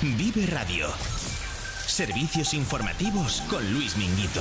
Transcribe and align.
Vive 0.00 0.46
Radio. 0.46 0.86
Servicios 1.84 2.54
informativos 2.54 3.42
con 3.50 3.72
Luis 3.72 3.96
Minguito. 3.96 4.40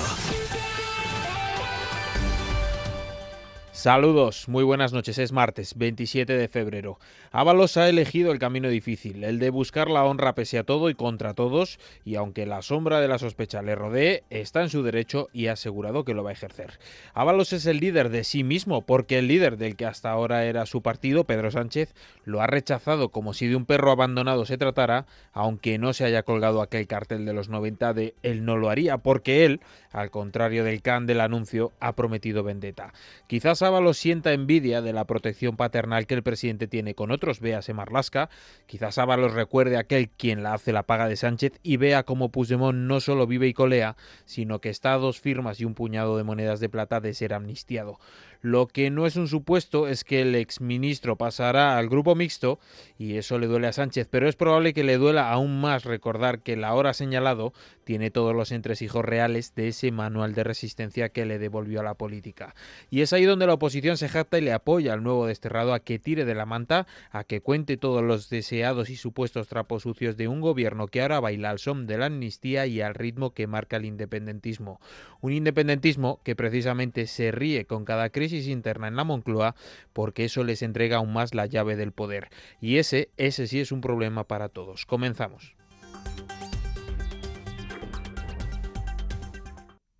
Saludos, 3.77 4.49
muy 4.49 4.63
buenas 4.63 4.91
noches. 4.91 5.19
Es 5.19 5.31
martes 5.31 5.77
27 5.77 6.35
de 6.35 6.47
febrero. 6.47 6.97
Ábalos 7.31 7.77
ha 7.77 7.87
elegido 7.87 8.31
el 8.31 8.39
camino 8.39 8.69
difícil, 8.69 9.23
el 9.23 9.37
de 9.37 9.51
buscar 9.51 9.87
la 9.87 10.03
honra 10.03 10.33
pese 10.33 10.57
a 10.57 10.63
todo 10.63 10.89
y 10.89 10.95
contra 10.95 11.35
todos, 11.35 11.77
y 12.03 12.15
aunque 12.15 12.47
la 12.47 12.63
sombra 12.63 12.99
de 12.99 13.07
la 13.07 13.19
sospecha 13.19 13.61
le 13.61 13.75
rodee, 13.75 14.23
está 14.31 14.63
en 14.63 14.69
su 14.69 14.81
derecho 14.81 15.29
y 15.31 15.45
ha 15.45 15.51
asegurado 15.51 16.05
que 16.05 16.15
lo 16.15 16.23
va 16.23 16.31
a 16.31 16.33
ejercer. 16.33 16.79
Ábalos 17.13 17.53
es 17.53 17.67
el 17.67 17.79
líder 17.79 18.09
de 18.09 18.23
sí 18.23 18.43
mismo, 18.43 18.81
porque 18.81 19.19
el 19.19 19.27
líder 19.27 19.57
del 19.57 19.75
que 19.75 19.85
hasta 19.85 20.09
ahora 20.09 20.45
era 20.45 20.65
su 20.65 20.81
partido, 20.81 21.25
Pedro 21.25 21.51
Sánchez, 21.51 21.93
lo 22.23 22.41
ha 22.41 22.47
rechazado 22.47 23.09
como 23.09 23.35
si 23.35 23.45
de 23.45 23.55
un 23.55 23.67
perro 23.67 23.91
abandonado 23.91 24.45
se 24.45 24.57
tratara, 24.57 25.05
aunque 25.33 25.77
no 25.77 25.93
se 25.93 26.03
haya 26.03 26.23
colgado 26.23 26.63
aquel 26.63 26.87
cartel 26.87 27.25
de 27.25 27.33
los 27.33 27.47
90 27.49 27.93
de 27.93 28.15
él 28.23 28.43
no 28.43 28.57
lo 28.57 28.71
haría, 28.71 28.97
porque 28.97 29.45
él, 29.45 29.61
al 29.91 30.09
contrario 30.09 30.63
del 30.63 30.81
can 30.81 31.05
del 31.05 31.21
anuncio, 31.21 31.73
ha 31.79 31.93
prometido 31.93 32.41
vendetta. 32.41 32.91
Quizás 33.27 33.61
Ábalos 33.67 33.97
sienta 33.97 34.33
envidia 34.33 34.81
de 34.81 34.93
la 34.93 35.05
protección 35.05 35.57
paternal 35.57 36.07
que 36.07 36.15
el 36.15 36.23
presidente 36.23 36.67
tiene 36.67 36.95
con 36.95 37.11
otros, 37.11 37.39
véase 37.39 37.73
Marlasca. 37.73 38.29
Quizás 38.65 38.97
Ábalos 38.97 39.33
recuerde 39.33 39.77
aquel 39.77 40.09
quien 40.09 40.41
la 40.41 40.53
hace 40.53 40.73
la 40.73 40.83
paga 40.83 41.07
de 41.07 41.15
Sánchez 41.15 41.59
y 41.63 41.77
vea 41.77 42.03
cómo 42.03 42.31
Puigdemont 42.31 42.77
no 42.77 42.99
solo 42.99 43.27
vive 43.27 43.47
y 43.47 43.53
colea, 43.53 43.95
sino 44.25 44.59
que 44.59 44.69
está 44.69 44.93
a 44.93 44.97
dos 44.97 45.19
firmas 45.19 45.59
y 45.59 45.65
un 45.65 45.75
puñado 45.75 46.17
de 46.17 46.23
monedas 46.23 46.59
de 46.59 46.69
plata 46.69 46.99
de 46.99 47.13
ser 47.13 47.33
amnistiado. 47.33 47.99
Lo 48.41 48.67
que 48.67 48.89
no 48.89 49.05
es 49.05 49.15
un 49.15 49.27
supuesto 49.27 49.87
es 49.87 50.03
que 50.03 50.21
el 50.21 50.35
exministro 50.35 51.15
pasará 51.15 51.77
al 51.77 51.89
grupo 51.89 52.15
mixto 52.15 52.59
y 52.97 53.17
eso 53.17 53.39
le 53.39 53.47
duele 53.47 53.67
a 53.67 53.73
Sánchez, 53.73 54.07
pero 54.09 54.27
es 54.27 54.35
probable 54.35 54.73
que 54.73 54.83
le 54.83 54.97
duela 54.97 55.31
aún 55.31 55.59
más 55.61 55.83
recordar 55.83 56.39
que 56.39 56.55
la 56.55 56.73
hora 56.73 56.93
señalado 56.93 57.53
tiene 57.83 58.11
todos 58.11 58.35
los 58.35 58.51
entresijos 58.51 59.05
reales 59.05 59.55
de 59.55 59.69
ese 59.69 59.91
manual 59.91 60.33
de 60.33 60.43
resistencia 60.43 61.09
que 61.09 61.25
le 61.25 61.39
devolvió 61.39 61.79
a 61.79 61.83
la 61.83 61.93
política. 61.93 62.53
Y 62.89 63.01
es 63.01 63.13
ahí 63.13 63.23
donde 63.23 63.47
la 63.47 63.53
oposición 63.53 63.97
se 63.97 64.09
jacta 64.09 64.37
y 64.37 64.41
le 64.41 64.53
apoya 64.53 64.93
al 64.93 65.03
nuevo 65.03 65.25
desterrado 65.25 65.73
a 65.73 65.79
que 65.79 65.97
tire 65.97 66.25
de 66.25 66.35
la 66.35 66.45
manta, 66.45 66.85
a 67.11 67.23
que 67.23 67.41
cuente 67.41 67.77
todos 67.77 68.03
los 68.03 68.29
deseados 68.29 68.89
y 68.89 68.97
supuestos 68.97 69.47
trapos 69.47 69.83
sucios 69.83 70.17
de 70.17 70.27
un 70.27 70.41
gobierno 70.41 70.87
que 70.87 71.01
ahora 71.01 71.19
baila 71.19 71.49
al 71.49 71.59
son 71.59 71.87
de 71.87 71.97
la 71.97 72.07
amnistía 72.07 72.67
y 72.67 72.81
al 72.81 72.93
ritmo 72.93 73.33
que 73.33 73.47
marca 73.47 73.77
el 73.77 73.85
independentismo. 73.85 74.81
Un 75.21 75.33
independentismo 75.33 76.19
que 76.23 76.35
precisamente 76.35 77.07
se 77.07 77.31
ríe 77.31 77.65
con 77.65 77.85
cada 77.85 78.09
crisis 78.09 78.26
interna 78.33 78.87
en 78.87 78.95
la 78.95 79.03
Moncloa 79.03 79.55
porque 79.93 80.25
eso 80.25 80.43
les 80.43 80.61
entrega 80.61 80.97
aún 80.97 81.13
más 81.13 81.33
la 81.33 81.45
llave 81.45 81.75
del 81.75 81.91
poder. 81.91 82.29
Y 82.61 82.77
ese, 82.77 83.09
ese 83.17 83.47
sí 83.47 83.59
es 83.59 83.71
un 83.71 83.81
problema 83.81 84.25
para 84.25 84.49
todos. 84.49 84.85
Comenzamos. 84.85 85.55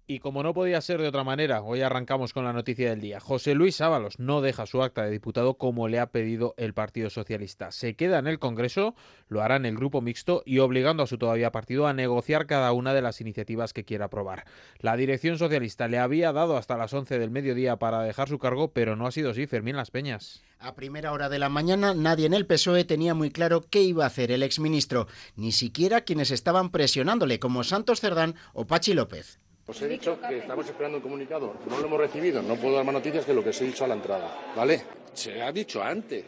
Y 0.10 0.20
como 0.20 0.42
no 0.42 0.54
podía 0.54 0.80
ser 0.80 1.02
de 1.02 1.10
otra 1.10 1.26
manera, 1.26 1.62
hoy 1.62 1.82
arrancamos 1.82 2.32
con 2.32 2.46
la 2.46 2.54
noticia 2.54 2.90
del 2.90 3.02
día. 3.02 3.20
José 3.20 3.54
Luis 3.56 3.82
Ábalos 3.82 4.20
no 4.20 4.40
deja 4.40 4.66
su 4.66 4.82
acta 4.82 5.04
de 5.04 5.12
diputado 5.12 5.56
como 5.56 5.90
le 5.90 6.00
ha 6.00 6.12
pedido 6.12 6.54
el 6.56 6.74
Partido 6.74 7.10
Socialista. 7.10 7.74
Se 7.74 7.98
queda 7.98 8.18
en 8.20 8.28
el 8.28 8.40
Congreso, 8.40 8.96
lo 9.28 9.42
hará 9.42 9.58
en 9.58 9.66
el 9.66 9.76
grupo 9.76 10.00
mixto 10.00 10.44
y 10.46 10.60
obligando 10.60 11.04
a 11.04 11.08
su 11.08 11.18
todavía 11.18 11.52
partido 11.52 11.88
a 11.88 11.94
negociar 11.94 12.46
cada 12.46 12.72
una 12.72 12.94
de 12.94 13.02
las 13.02 13.20
iniciativas 13.20 13.74
que 13.74 13.84
quiera 13.84 14.06
aprobar. 14.06 14.46
La 14.80 14.96
dirección 14.96 15.38
socialista 15.38 15.90
le 15.90 16.00
había 16.00 16.32
dado 16.32 16.56
hasta 16.56 16.78
las 16.78 16.94
11 16.94 17.20
del 17.20 17.30
mediodía 17.30 17.76
para 17.76 18.02
dejar 18.04 18.30
su 18.30 18.40
cargo, 18.40 18.72
pero 18.72 18.96
no 18.96 19.08
ha 19.08 19.12
sido 19.12 19.32
así, 19.32 19.46
Fermín 19.46 19.76
Las 19.76 19.92
Peñas. 19.92 20.42
A 20.58 20.74
primera 20.74 21.12
hora 21.12 21.28
de 21.28 21.40
la 21.40 21.50
mañana 21.50 21.94
nadie 21.94 22.28
en 22.28 22.34
el 22.34 22.46
PSOE 22.46 22.86
tenía 22.86 23.14
muy 23.14 23.30
claro 23.30 23.66
qué 23.70 23.82
iba 23.82 24.06
a 24.06 24.08
hacer 24.08 24.32
el 24.32 24.44
exministro, 24.44 25.08
ni 25.36 25.52
siquiera 25.52 26.06
quienes 26.06 26.32
estaban 26.32 26.72
presionándole 26.72 27.40
como 27.40 27.66
Santos 27.66 28.00
Cerdán 28.00 28.36
o 28.54 28.66
Pachi 28.66 28.94
López. 28.94 29.42
Os 29.68 29.82
he 29.82 29.88
dicho 29.88 30.18
que 30.22 30.38
estamos 30.38 30.66
esperando 30.66 30.98
un 30.98 31.04
comunicado. 31.04 31.54
No 31.70 31.78
lo 31.78 31.88
hemos 31.88 32.00
recibido. 32.00 32.42
No 32.42 32.56
puedo 32.56 32.76
dar 32.76 32.86
más 32.86 32.94
noticias 32.94 33.26
que 33.26 33.34
lo 33.34 33.44
que 33.44 33.52
se 33.52 33.66
ha 33.66 33.68
dicho 33.68 33.84
a 33.84 33.88
la 33.88 33.96
entrada. 33.96 34.54
¿Vale? 34.56 34.82
Se 35.14 35.42
ha 35.42 35.52
dicho 35.52 35.84
antes. 35.84 36.24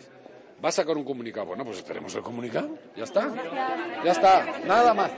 Va 0.64 0.70
a 0.70 0.72
sacar 0.74 0.98
un 0.98 1.06
comunicado. 1.06 1.46
Bueno, 1.48 1.64
pues 1.64 1.78
esperemos 1.78 2.14
el 2.16 2.22
comunicado. 2.22 2.78
Ya 2.98 3.06
está. 3.06 3.34
Ya 4.04 4.12
está. 4.12 4.60
Nada 4.66 4.94
más. 4.94 5.12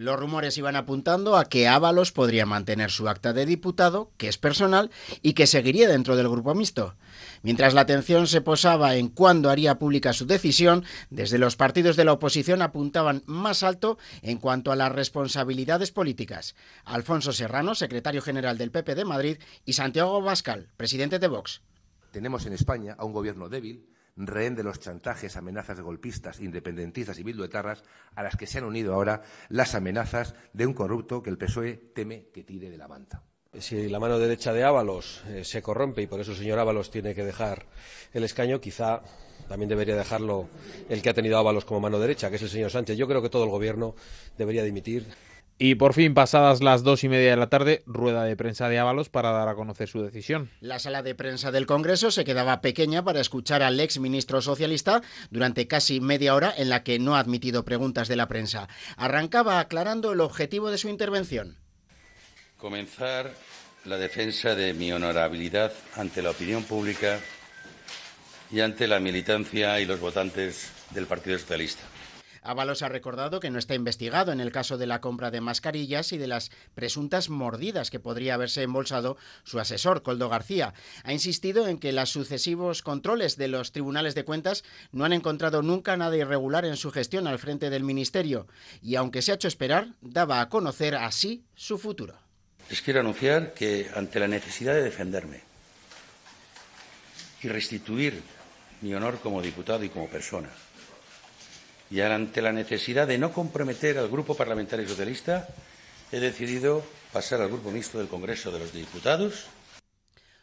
Los 0.00 0.18
rumores 0.18 0.56
iban 0.56 0.76
apuntando 0.76 1.36
a 1.36 1.44
que 1.44 1.68
Ábalos 1.68 2.10
podría 2.10 2.46
mantener 2.46 2.90
su 2.90 3.06
acta 3.06 3.34
de 3.34 3.44
diputado, 3.44 4.12
que 4.16 4.28
es 4.28 4.38
personal, 4.38 4.90
y 5.20 5.34
que 5.34 5.46
seguiría 5.46 5.90
dentro 5.90 6.16
del 6.16 6.30
grupo 6.30 6.54
mixto. 6.54 6.94
Mientras 7.42 7.74
la 7.74 7.82
atención 7.82 8.26
se 8.26 8.40
posaba 8.40 8.96
en 8.96 9.08
cuándo 9.08 9.50
haría 9.50 9.78
pública 9.78 10.14
su 10.14 10.24
decisión, 10.24 10.86
desde 11.10 11.36
los 11.36 11.56
partidos 11.56 11.96
de 11.96 12.06
la 12.06 12.14
oposición 12.14 12.62
apuntaban 12.62 13.22
más 13.26 13.62
alto 13.62 13.98
en 14.22 14.38
cuanto 14.38 14.72
a 14.72 14.76
las 14.76 14.90
responsabilidades 14.90 15.90
políticas. 15.90 16.54
Alfonso 16.86 17.34
Serrano, 17.34 17.74
secretario 17.74 18.22
general 18.22 18.56
del 18.56 18.70
PP 18.70 18.94
de 18.94 19.04
Madrid, 19.04 19.36
y 19.66 19.74
Santiago 19.74 20.22
Bascal, 20.22 20.68
presidente 20.78 21.18
de 21.18 21.28
Vox. 21.28 21.60
Tenemos 22.10 22.46
en 22.46 22.54
España 22.54 22.96
a 22.98 23.04
un 23.04 23.12
gobierno 23.12 23.50
débil, 23.50 23.84
rehén 24.16 24.54
de 24.54 24.62
los 24.62 24.80
chantajes, 24.80 25.36
amenazas 25.36 25.76
de 25.76 25.82
golpistas, 25.82 26.40
independentistas 26.40 27.18
y 27.18 27.22
bilduetarras, 27.22 27.82
a 28.14 28.22
las 28.22 28.36
que 28.36 28.46
se 28.46 28.58
han 28.58 28.64
unido 28.64 28.94
ahora 28.94 29.22
las 29.48 29.74
amenazas 29.74 30.34
de 30.52 30.66
un 30.66 30.74
corrupto 30.74 31.22
que 31.22 31.30
el 31.30 31.38
PSOE 31.38 31.90
teme 31.94 32.28
que 32.32 32.44
tire 32.44 32.70
de 32.70 32.78
la 32.78 32.88
manta. 32.88 33.22
Si 33.58 33.88
la 33.88 33.98
mano 33.98 34.18
derecha 34.18 34.52
de 34.52 34.62
Ábalos 34.62 35.24
eh, 35.26 35.42
se 35.44 35.60
corrompe 35.60 36.02
y 36.02 36.06
por 36.06 36.20
eso 36.20 36.30
el 36.30 36.36
señor 36.36 36.60
Ábalos 36.60 36.90
tiene 36.90 37.16
que 37.16 37.24
dejar 37.24 37.66
el 38.12 38.22
escaño, 38.22 38.60
quizá 38.60 39.02
también 39.48 39.68
debería 39.68 39.96
dejarlo 39.96 40.48
el 40.88 41.02
que 41.02 41.10
ha 41.10 41.14
tenido 41.14 41.36
Ábalos 41.36 41.64
como 41.64 41.80
mano 41.80 41.98
derecha, 41.98 42.30
que 42.30 42.36
es 42.36 42.42
el 42.42 42.48
señor 42.48 42.70
Sánchez. 42.70 42.96
Yo 42.96 43.08
creo 43.08 43.20
que 43.20 43.28
todo 43.28 43.42
el 43.42 43.50
gobierno 43.50 43.96
debería 44.38 44.62
dimitir. 44.62 45.08
Y 45.62 45.74
por 45.74 45.92
fin, 45.92 46.14
pasadas 46.14 46.62
las 46.62 46.84
dos 46.84 47.04
y 47.04 47.10
media 47.10 47.32
de 47.32 47.36
la 47.36 47.50
tarde, 47.50 47.82
rueda 47.84 48.24
de 48.24 48.34
prensa 48.34 48.70
de 48.70 48.78
Ábalos 48.78 49.10
para 49.10 49.30
dar 49.30 49.46
a 49.46 49.54
conocer 49.54 49.88
su 49.90 50.02
decisión. 50.02 50.48
La 50.62 50.78
sala 50.78 51.02
de 51.02 51.14
prensa 51.14 51.50
del 51.50 51.66
Congreso 51.66 52.10
se 52.10 52.24
quedaba 52.24 52.62
pequeña 52.62 53.04
para 53.04 53.20
escuchar 53.20 53.62
al 53.62 53.78
ex 53.78 53.98
ministro 53.98 54.40
socialista 54.40 55.02
durante 55.28 55.68
casi 55.68 56.00
media 56.00 56.34
hora 56.34 56.50
en 56.56 56.70
la 56.70 56.82
que 56.82 56.98
no 56.98 57.14
ha 57.14 57.18
admitido 57.18 57.66
preguntas 57.66 58.08
de 58.08 58.16
la 58.16 58.26
prensa. 58.26 58.68
Arrancaba 58.96 59.60
aclarando 59.60 60.12
el 60.12 60.20
objetivo 60.20 60.70
de 60.70 60.78
su 60.78 60.88
intervención. 60.88 61.58
Comenzar 62.56 63.30
la 63.84 63.98
defensa 63.98 64.54
de 64.54 64.72
mi 64.72 64.90
honorabilidad 64.92 65.74
ante 65.94 66.22
la 66.22 66.30
opinión 66.30 66.64
pública 66.64 67.20
y 68.50 68.60
ante 68.60 68.88
la 68.88 68.98
militancia 68.98 69.78
y 69.78 69.84
los 69.84 70.00
votantes 70.00 70.72
del 70.94 71.04
Partido 71.04 71.38
Socialista. 71.38 71.89
Ábalos 72.42 72.82
ha 72.82 72.88
recordado 72.88 73.40
que 73.40 73.50
no 73.50 73.58
está 73.58 73.74
investigado 73.74 74.32
en 74.32 74.40
el 74.40 74.52
caso 74.52 74.78
de 74.78 74.86
la 74.86 75.00
compra 75.00 75.30
de 75.30 75.40
mascarillas 75.40 76.12
y 76.12 76.18
de 76.18 76.26
las 76.26 76.50
presuntas 76.74 77.28
mordidas 77.28 77.90
que 77.90 78.00
podría 78.00 78.34
haberse 78.34 78.62
embolsado 78.62 79.16
su 79.44 79.60
asesor, 79.60 80.02
Coldo 80.02 80.28
García. 80.28 80.74
Ha 81.04 81.12
insistido 81.12 81.68
en 81.68 81.78
que 81.78 81.92
los 81.92 82.10
sucesivos 82.10 82.82
controles 82.82 83.36
de 83.36 83.48
los 83.48 83.72
tribunales 83.72 84.14
de 84.14 84.24
cuentas 84.24 84.64
no 84.92 85.04
han 85.04 85.12
encontrado 85.12 85.62
nunca 85.62 85.96
nada 85.96 86.16
irregular 86.16 86.64
en 86.64 86.76
su 86.76 86.90
gestión 86.90 87.26
al 87.26 87.38
frente 87.38 87.70
del 87.70 87.84
Ministerio 87.84 88.46
y, 88.82 88.96
aunque 88.96 89.22
se 89.22 89.32
ha 89.32 89.34
hecho 89.34 89.48
esperar, 89.48 89.94
daba 90.00 90.40
a 90.40 90.48
conocer 90.48 90.94
así 90.94 91.44
su 91.54 91.78
futuro. 91.78 92.18
Les 92.68 92.82
quiero 92.82 93.00
anunciar 93.00 93.52
que 93.52 93.90
ante 93.94 94.20
la 94.20 94.28
necesidad 94.28 94.74
de 94.74 94.82
defenderme 94.82 95.40
y 97.42 97.48
restituir 97.48 98.22
mi 98.80 98.94
honor 98.94 99.18
como 99.20 99.42
diputado 99.42 99.84
y 99.84 99.88
como 99.88 100.08
persona, 100.08 100.48
y 101.90 102.00
ante 102.00 102.40
la 102.40 102.52
necesidad 102.52 103.08
de 103.08 103.18
no 103.18 103.32
comprometer 103.32 103.98
al 103.98 104.08
Grupo 104.08 104.36
Parlamentario 104.36 104.88
Socialista, 104.88 105.48
he 106.12 106.20
decidido 106.20 106.84
pasar 107.12 107.40
al 107.40 107.48
Grupo 107.48 107.70
Mixto 107.70 107.98
del 107.98 108.08
Congreso 108.08 108.52
de 108.52 108.60
los 108.60 108.72
Diputados. 108.72 109.46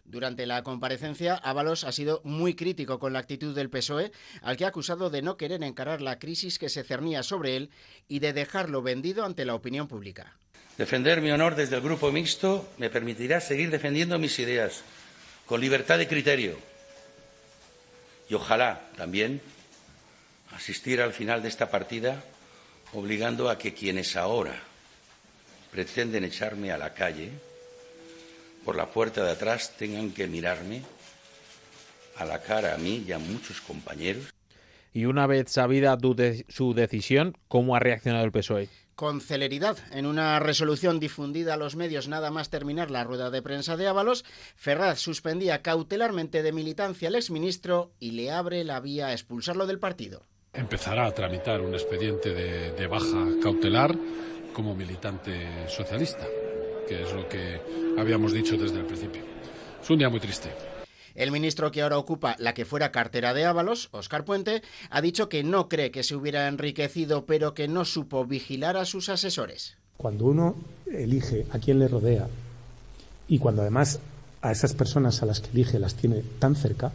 Durante 0.03 0.45
la 0.45 0.63
comparecencia, 0.63 1.35
Ábalos 1.35 1.83
ha 1.83 1.91
sido 1.91 2.21
muy 2.23 2.55
crítico 2.55 2.99
con 2.99 3.11
la 3.11 3.19
actitud 3.19 3.53
del 3.55 3.69
PSOE, 3.69 4.11
al 4.41 4.55
que 4.55 4.65
ha 4.65 4.69
acusado 4.69 5.09
de 5.09 5.21
no 5.21 5.35
querer 5.35 5.63
encarar 5.63 6.01
la 6.01 6.19
crisis 6.19 6.59
que 6.59 6.69
se 6.69 6.83
cernía 6.83 7.23
sobre 7.23 7.57
él 7.57 7.69
y 8.07 8.19
de 8.19 8.31
dejarlo 8.33 8.81
vendido 8.81 9.25
ante 9.25 9.43
la 9.43 9.55
opinión 9.55 9.87
pública. 9.87 10.37
Defender 10.77 11.21
mi 11.21 11.31
honor 11.31 11.55
desde 11.55 11.75
el 11.75 11.81
Grupo 11.81 12.11
Mixto 12.11 12.69
me 12.77 12.89
permitirá 12.89 13.41
seguir 13.41 13.71
defendiendo 13.71 14.19
mis 14.19 14.37
ideas 14.39 14.83
con 15.45 15.59
libertad 15.59 15.97
de 15.97 16.07
criterio 16.07 16.57
y 18.29 18.33
ojalá 18.33 18.81
también 18.95 19.41
asistir 20.57 21.01
al 21.01 21.13
final 21.13 21.43
de 21.43 21.49
esta 21.49 21.69
partida 21.69 22.23
obligando 22.93 23.47
a 23.47 23.59
que 23.59 23.75
quienes 23.75 24.15
ahora 24.15 24.55
pretenden 25.71 26.23
echarme 26.23 26.71
a 26.71 26.79
la 26.79 26.95
calle 26.95 27.29
por 28.65 28.75
la 28.75 28.87
puerta 28.87 29.23
de 29.23 29.31
atrás 29.31 29.77
tengan 29.77 30.11
que 30.11 30.25
mirarme 30.27 30.81
a 32.15 32.25
la 32.25 32.41
cara 32.41 32.73
a 32.73 32.77
mí 32.79 33.05
y 33.07 33.11
a 33.11 33.19
muchos 33.19 33.61
compañeros. 33.61 34.33
Y 34.93 35.05
una 35.05 35.27
vez 35.27 35.51
sabida 35.51 35.95
su 36.49 36.73
decisión, 36.73 37.37
¿cómo 37.47 37.75
ha 37.75 37.79
reaccionado 37.79 38.25
el 38.25 38.31
PSOE? 38.31 38.67
con 38.95 39.21
celeridad. 39.21 39.77
En 39.91 40.07
una 40.07 40.39
resolución 40.39 40.99
difundida 40.99 41.53
a 41.53 41.57
los 41.57 41.75
medios 41.75 42.07
nada 42.07 42.31
más 42.31 42.49
terminar 42.49 42.89
la 42.89 43.03
rueda 43.03 43.29
de 43.29 43.43
prensa 43.43 43.77
de 43.77 43.85
Ábalos, 43.85 44.25
Ferraz 44.55 44.97
suspendía 44.97 45.61
cautelarmente 45.61 46.41
de 46.41 46.51
militancia 46.51 47.09
al 47.09 47.13
exministro 47.13 47.91
y 47.99 48.13
le 48.13 48.31
abre 48.31 48.63
la 48.63 48.79
vía 48.79 49.09
a 49.09 49.13
expulsarlo 49.13 49.67
del 49.67 49.77
partido. 49.77 50.25
Empezará 50.57 51.05
a 51.05 51.13
tramitar 51.13 51.61
un 51.61 51.73
expediente 51.73 52.33
de, 52.33 52.71
de 52.71 52.87
baja 52.87 53.25
cautelar 53.41 53.95
como 54.53 54.75
militante 54.75 55.67
socialista, 55.69 56.25
que 56.87 57.03
es 57.03 57.13
lo 57.13 57.29
que 57.29 57.61
habíamos 57.97 58.33
dicho 58.33 58.57
desde 58.57 58.79
el 58.79 58.85
principio. 58.85 59.21
Es 59.81 59.89
un 59.89 59.99
día 59.99 60.09
muy 60.09 60.19
triste. 60.19 60.49
El 61.13 61.31
ministro 61.31 61.71
que 61.71 61.81
ahora 61.81 61.97
ocupa 61.97 62.35
la 62.37 62.53
que 62.53 62.65
fuera 62.65 62.91
cartera 62.91 63.33
de 63.33 63.45
Ábalos, 63.45 63.89
Óscar 63.91 64.23
Puente, 64.23 64.61
ha 64.91 65.01
dicho 65.01 65.29
que 65.29 65.43
no 65.43 65.67
cree 65.67 65.89
que 65.89 66.03
se 66.03 66.15
hubiera 66.15 66.47
enriquecido, 66.47 67.25
pero 67.25 67.55
que 67.55 67.67
no 67.67 67.85
supo 67.85 68.25
vigilar 68.25 68.77
a 68.77 68.85
sus 68.85 69.09
asesores. 69.09 69.77
Cuando 69.97 70.25
uno 70.25 70.55
elige 70.85 71.47
a 71.51 71.57
quién 71.57 71.79
le 71.79 71.87
rodea 71.87 72.27
y 73.27 73.39
cuando 73.39 73.63
además 73.63 73.99
a 74.41 74.51
esas 74.51 74.73
personas 74.73 75.23
a 75.23 75.25
las 75.25 75.39
que 75.39 75.49
elige 75.49 75.79
las 75.79 75.95
tiene 75.95 76.21
tan 76.37 76.55
cerca, 76.55 76.91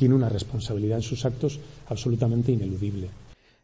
tiene 0.00 0.14
una 0.14 0.30
responsabilidad 0.30 0.96
en 0.96 1.02
sus 1.02 1.26
actos 1.26 1.60
absolutamente 1.86 2.50
ineludible. 2.52 3.10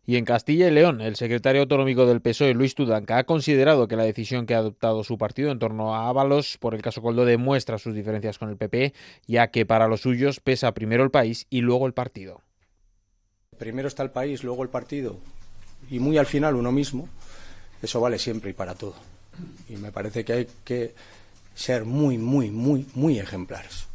Y 0.04 0.16
en 0.16 0.26
Castilla 0.26 0.68
y 0.68 0.70
León, 0.70 1.00
el 1.00 1.16
secretario 1.16 1.62
autonómico 1.62 2.04
del 2.04 2.20
PSOE, 2.20 2.52
Luis 2.52 2.74
Tudanca, 2.74 3.16
ha 3.16 3.24
considerado 3.24 3.88
que 3.88 3.96
la 3.96 4.04
decisión 4.04 4.44
que 4.44 4.54
ha 4.54 4.58
adoptado 4.58 5.02
su 5.02 5.16
partido 5.16 5.50
en 5.50 5.58
torno 5.58 5.94
a 5.94 6.10
Ábalos 6.10 6.58
por 6.58 6.74
el 6.74 6.82
caso 6.82 7.00
Coldo 7.00 7.24
demuestra 7.24 7.78
sus 7.78 7.94
diferencias 7.94 8.36
con 8.36 8.50
el 8.50 8.58
PP, 8.58 8.92
ya 9.26 9.48
que 9.48 9.64
para 9.64 9.88
los 9.88 10.02
suyos 10.02 10.40
pesa 10.40 10.74
primero 10.74 11.04
el 11.04 11.10
país 11.10 11.46
y 11.48 11.62
luego 11.62 11.86
el 11.86 11.94
partido. 11.94 12.42
Primero 13.56 13.88
está 13.88 14.02
el 14.02 14.10
país, 14.10 14.44
luego 14.44 14.62
el 14.62 14.68
partido 14.68 15.16
y 15.90 16.00
muy 16.00 16.18
al 16.18 16.26
final 16.26 16.54
uno 16.54 16.70
mismo. 16.70 17.08
Eso 17.80 17.98
vale 17.98 18.18
siempre 18.18 18.50
y 18.50 18.52
para 18.52 18.74
todo. 18.74 18.96
Y 19.70 19.76
me 19.76 19.90
parece 19.90 20.22
que 20.22 20.32
hay 20.34 20.48
que 20.64 20.94
ser 21.54 21.86
muy, 21.86 22.18
muy, 22.18 22.50
muy, 22.50 22.86
muy 22.94 23.18
ejemplares. 23.18 23.86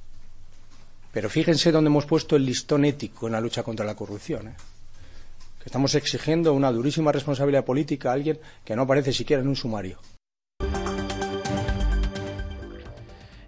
Pero 1.11 1.29
fíjense 1.29 1.71
dónde 1.71 1.89
hemos 1.89 2.05
puesto 2.05 2.35
el 2.35 2.45
listón 2.45 2.85
ético 2.85 3.27
en 3.27 3.33
la 3.33 3.41
lucha 3.41 3.63
contra 3.63 3.85
la 3.85 3.95
corrupción. 3.95 4.47
¿eh? 4.49 4.55
que 5.61 5.69
estamos 5.69 5.93
exigiendo 5.93 6.53
una 6.53 6.71
durísima 6.71 7.11
responsabilidad 7.11 7.63
política 7.63 8.09
a 8.09 8.13
alguien 8.13 8.39
que 8.65 8.75
no 8.75 8.81
aparece 8.81 9.13
siquiera 9.13 9.43
en 9.43 9.47
un 9.47 9.55
sumario. 9.55 9.99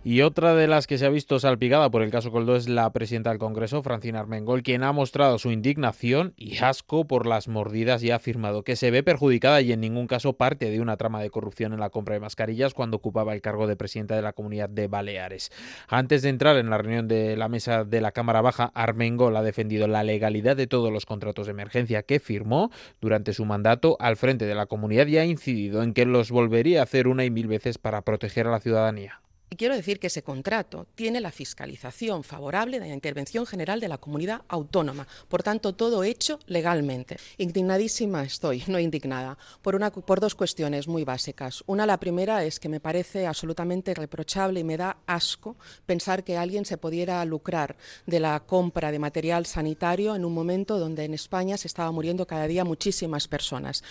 Y 0.06 0.20
otra 0.20 0.54
de 0.54 0.68
las 0.68 0.86
que 0.86 0.98
se 0.98 1.06
ha 1.06 1.10
visto 1.10 1.40
salpicada 1.40 1.90
por 1.90 2.02
el 2.02 2.12
caso 2.12 2.30
Coldo 2.30 2.58
es 2.58 2.68
la 2.68 2.92
presidenta 2.92 3.30
del 3.30 3.40
Congreso, 3.40 3.82
Francina 3.84 4.20
Armengol, 4.20 4.62
quien 4.62 4.84
ha 4.84 4.92
mostrado 4.92 5.40
su 5.40 5.50
indignación 5.50 6.34
y 6.36 6.58
asco 6.58 7.08
por 7.08 7.26
las 7.26 7.48
mordidas 7.48 8.04
y 8.04 8.12
ha 8.12 8.18
afirmado 8.18 8.64
que 8.64 8.76
se 8.76 8.92
ve 8.92 9.02
perjudicada 9.02 9.62
y 9.62 9.72
en 9.72 9.80
ningún 9.80 10.08
caso 10.08 10.34
parte 10.34 10.70
de 10.70 10.82
una 10.82 10.98
trama 10.98 11.22
de 11.22 11.30
corrupción 11.30 11.72
en 11.72 11.80
la 11.80 11.90
compra 11.90 12.16
de 12.16 12.20
mascarillas 12.20 12.74
cuando 12.74 12.98
ocupaba 12.98 13.34
el 13.34 13.40
cargo 13.40 13.66
de 13.66 13.78
presidenta 13.78 14.18
de 14.18 14.22
la 14.22 14.34
Comunidad 14.34 14.68
de 14.68 14.90
Baleares. 14.90 15.54
Antes 15.88 16.22
de 16.22 16.30
entrar 16.30 16.58
en 16.58 16.70
la 16.70 16.80
reunión 16.80 17.08
de 17.08 17.38
la 17.38 17.48
mesa 17.48 17.86
de 17.86 18.02
la 18.02 18.12
Cámara 18.12 18.42
Baja, 18.42 18.72
Armengol 18.74 19.38
ha 19.38 19.42
defendido 19.42 19.88
la 19.88 20.04
legalidad 20.04 20.58
de 20.58 20.68
todos 20.68 20.92
los 20.92 21.06
contratos 21.06 21.48
de 21.48 21.52
emergencia 21.52 22.04
que 22.04 22.20
firmó 22.20 22.72
durante 23.00 23.32
su 23.32 23.46
mandato 23.46 23.96
al 24.02 24.18
frente 24.18 24.46
de 24.46 24.56
la 24.56 24.66
comunidad 24.66 25.08
y 25.08 25.18
ha 25.18 25.24
incidido 25.24 25.82
en 25.82 25.94
que 25.94 26.06
los 26.06 26.30
volvería 26.30 26.82
a 26.82 26.84
hacer 26.84 27.08
una 27.08 27.24
y 27.24 27.30
mil 27.30 27.48
veces 27.48 27.78
para 27.78 28.02
proteger 28.02 28.48
a 28.48 28.52
la 28.52 28.60
ciudadanía. 28.60 29.22
Y 29.54 29.56
quiero 29.56 29.76
decir 29.76 30.00
que 30.00 30.08
ese 30.08 30.24
contrato 30.24 30.88
tiene 30.96 31.22
la 31.22 31.32
fiscalización 31.32 32.24
favorable 32.24 32.80
de 32.80 32.88
la 32.88 32.94
intervención 32.96 33.46
general 33.46 33.80
de 33.80 33.88
la 33.88 34.00
comunidad 34.00 34.42
autónoma, 34.48 35.08
por 35.28 35.44
tanto 35.44 35.74
todo 35.74 36.04
hecho 36.04 36.40
legalmente. 36.48 37.18
Indignadísima 37.38 38.24
estoy, 38.24 38.64
no 38.66 38.80
indignada, 38.80 39.38
por, 39.62 39.76
una, 39.76 39.92
por 39.92 40.20
dos 40.20 40.34
cuestiones 40.34 40.88
muy 40.88 41.04
básicas. 41.04 41.64
Una, 41.68 41.86
la 41.86 42.00
primera 42.00 42.44
es 42.44 42.60
que 42.60 42.68
me 42.68 42.80
parece 42.80 43.28
absolutamente 43.28 43.94
reprochable 43.94 44.62
y 44.62 44.64
me 44.64 44.76
da 44.76 44.98
asco 45.06 45.56
pensar 45.86 46.24
que 46.24 46.36
alguien 46.36 46.66
se 46.66 46.80
pudiera 46.80 47.24
lucrar 47.24 47.78
de 48.08 48.20
la 48.20 48.40
compra 48.40 48.92
de 48.92 48.98
material 48.98 49.46
sanitario 49.46 50.16
en 50.16 50.26
un 50.26 50.34
momento 50.34 50.80
donde 50.80 51.04
en 51.04 51.14
España 51.14 51.58
se 51.58 51.68
estaba 51.68 51.92
muriendo 51.92 52.26
cada 52.26 52.48
día 52.48 52.66
muchísimas 52.66 53.28
personas. 53.28 53.84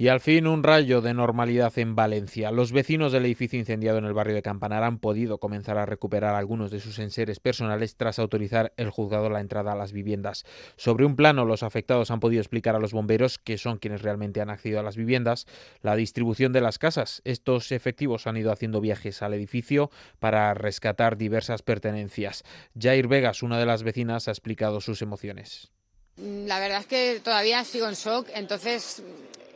Y 0.00 0.08
al 0.08 0.20
fin 0.20 0.46
un 0.46 0.62
rayo 0.62 1.02
de 1.02 1.12
normalidad 1.12 1.78
en 1.78 1.94
Valencia. 1.94 2.50
Los 2.50 2.72
vecinos 2.72 3.12
del 3.12 3.26
edificio 3.26 3.58
incendiado 3.58 3.98
en 3.98 4.06
el 4.06 4.14
barrio 4.14 4.34
de 4.34 4.40
Campanar 4.40 4.82
han 4.82 4.98
podido 4.98 5.36
comenzar 5.36 5.76
a 5.76 5.84
recuperar 5.84 6.36
algunos 6.36 6.70
de 6.70 6.80
sus 6.80 6.98
enseres 6.98 7.38
personales 7.38 7.96
tras 7.96 8.18
autorizar 8.18 8.72
el 8.78 8.88
juzgado 8.88 9.28
la 9.28 9.42
entrada 9.42 9.72
a 9.72 9.76
las 9.76 9.92
viviendas. 9.92 10.46
Sobre 10.76 11.04
un 11.04 11.16
plano, 11.16 11.44
los 11.44 11.62
afectados 11.62 12.10
han 12.10 12.18
podido 12.18 12.40
explicar 12.40 12.74
a 12.74 12.78
los 12.78 12.94
bomberos, 12.94 13.36
que 13.36 13.58
son 13.58 13.76
quienes 13.76 14.00
realmente 14.00 14.40
han 14.40 14.48
accedido 14.48 14.80
a 14.80 14.82
las 14.82 14.96
viviendas, 14.96 15.46
la 15.82 15.96
distribución 15.96 16.54
de 16.54 16.62
las 16.62 16.78
casas. 16.78 17.20
Estos 17.26 17.70
efectivos 17.70 18.26
han 18.26 18.38
ido 18.38 18.52
haciendo 18.52 18.80
viajes 18.80 19.20
al 19.20 19.34
edificio 19.34 19.90
para 20.18 20.54
rescatar 20.54 21.18
diversas 21.18 21.60
pertenencias. 21.60 22.42
Jair 22.74 23.06
Vegas, 23.06 23.42
una 23.42 23.58
de 23.58 23.66
las 23.66 23.82
vecinas, 23.82 24.28
ha 24.28 24.30
explicado 24.30 24.80
sus 24.80 25.02
emociones. 25.02 25.70
La 26.16 26.58
verdad 26.58 26.80
es 26.80 26.86
que 26.86 27.20
todavía 27.22 27.62
sigo 27.64 27.86
en 27.86 27.94
shock, 27.94 28.28
entonces 28.34 29.02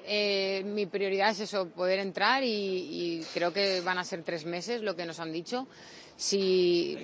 eh, 0.07 0.63
mi 0.65 0.87
prioridad 0.87 1.31
es 1.31 1.41
eso, 1.41 1.69
poder 1.69 1.99
entrar 1.99 2.43
y, 2.45 3.25
creo 3.33 3.53
que 3.53 3.81
van 3.81 3.99
a 3.99 4.05
ser 4.05 4.23
tres 4.23 4.45
meses 4.45 4.83
lo 4.83 4.95
que 4.95 5.07
nos 5.07 5.21
han 5.21 5.33
dicho. 5.33 5.67
Si 6.17 6.97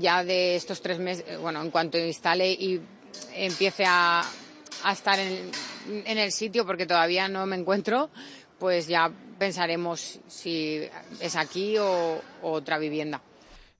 ya 0.00 0.24
de 0.24 0.56
estos 0.56 0.80
tres 0.80 0.98
meses, 0.98 1.24
eh, 1.28 1.36
bueno, 1.36 1.62
en 1.62 1.70
cuanto 1.70 1.98
instale 1.98 2.50
y 2.50 2.80
empiece 3.34 3.84
a, 3.86 4.22
a 4.82 4.92
estar 4.92 5.18
en, 5.18 5.50
el 6.18 6.32
sitio, 6.32 6.66
porque 6.66 6.86
todavía 6.86 7.28
no 7.28 7.46
me 7.46 7.56
encuentro, 7.56 8.10
pues 8.58 8.88
ya 8.88 9.10
pensaremos 9.38 10.18
si 10.26 10.82
es 11.20 11.36
aquí 11.36 11.76
o 11.78 12.20
otra 12.42 12.78
vivienda. 12.78 13.20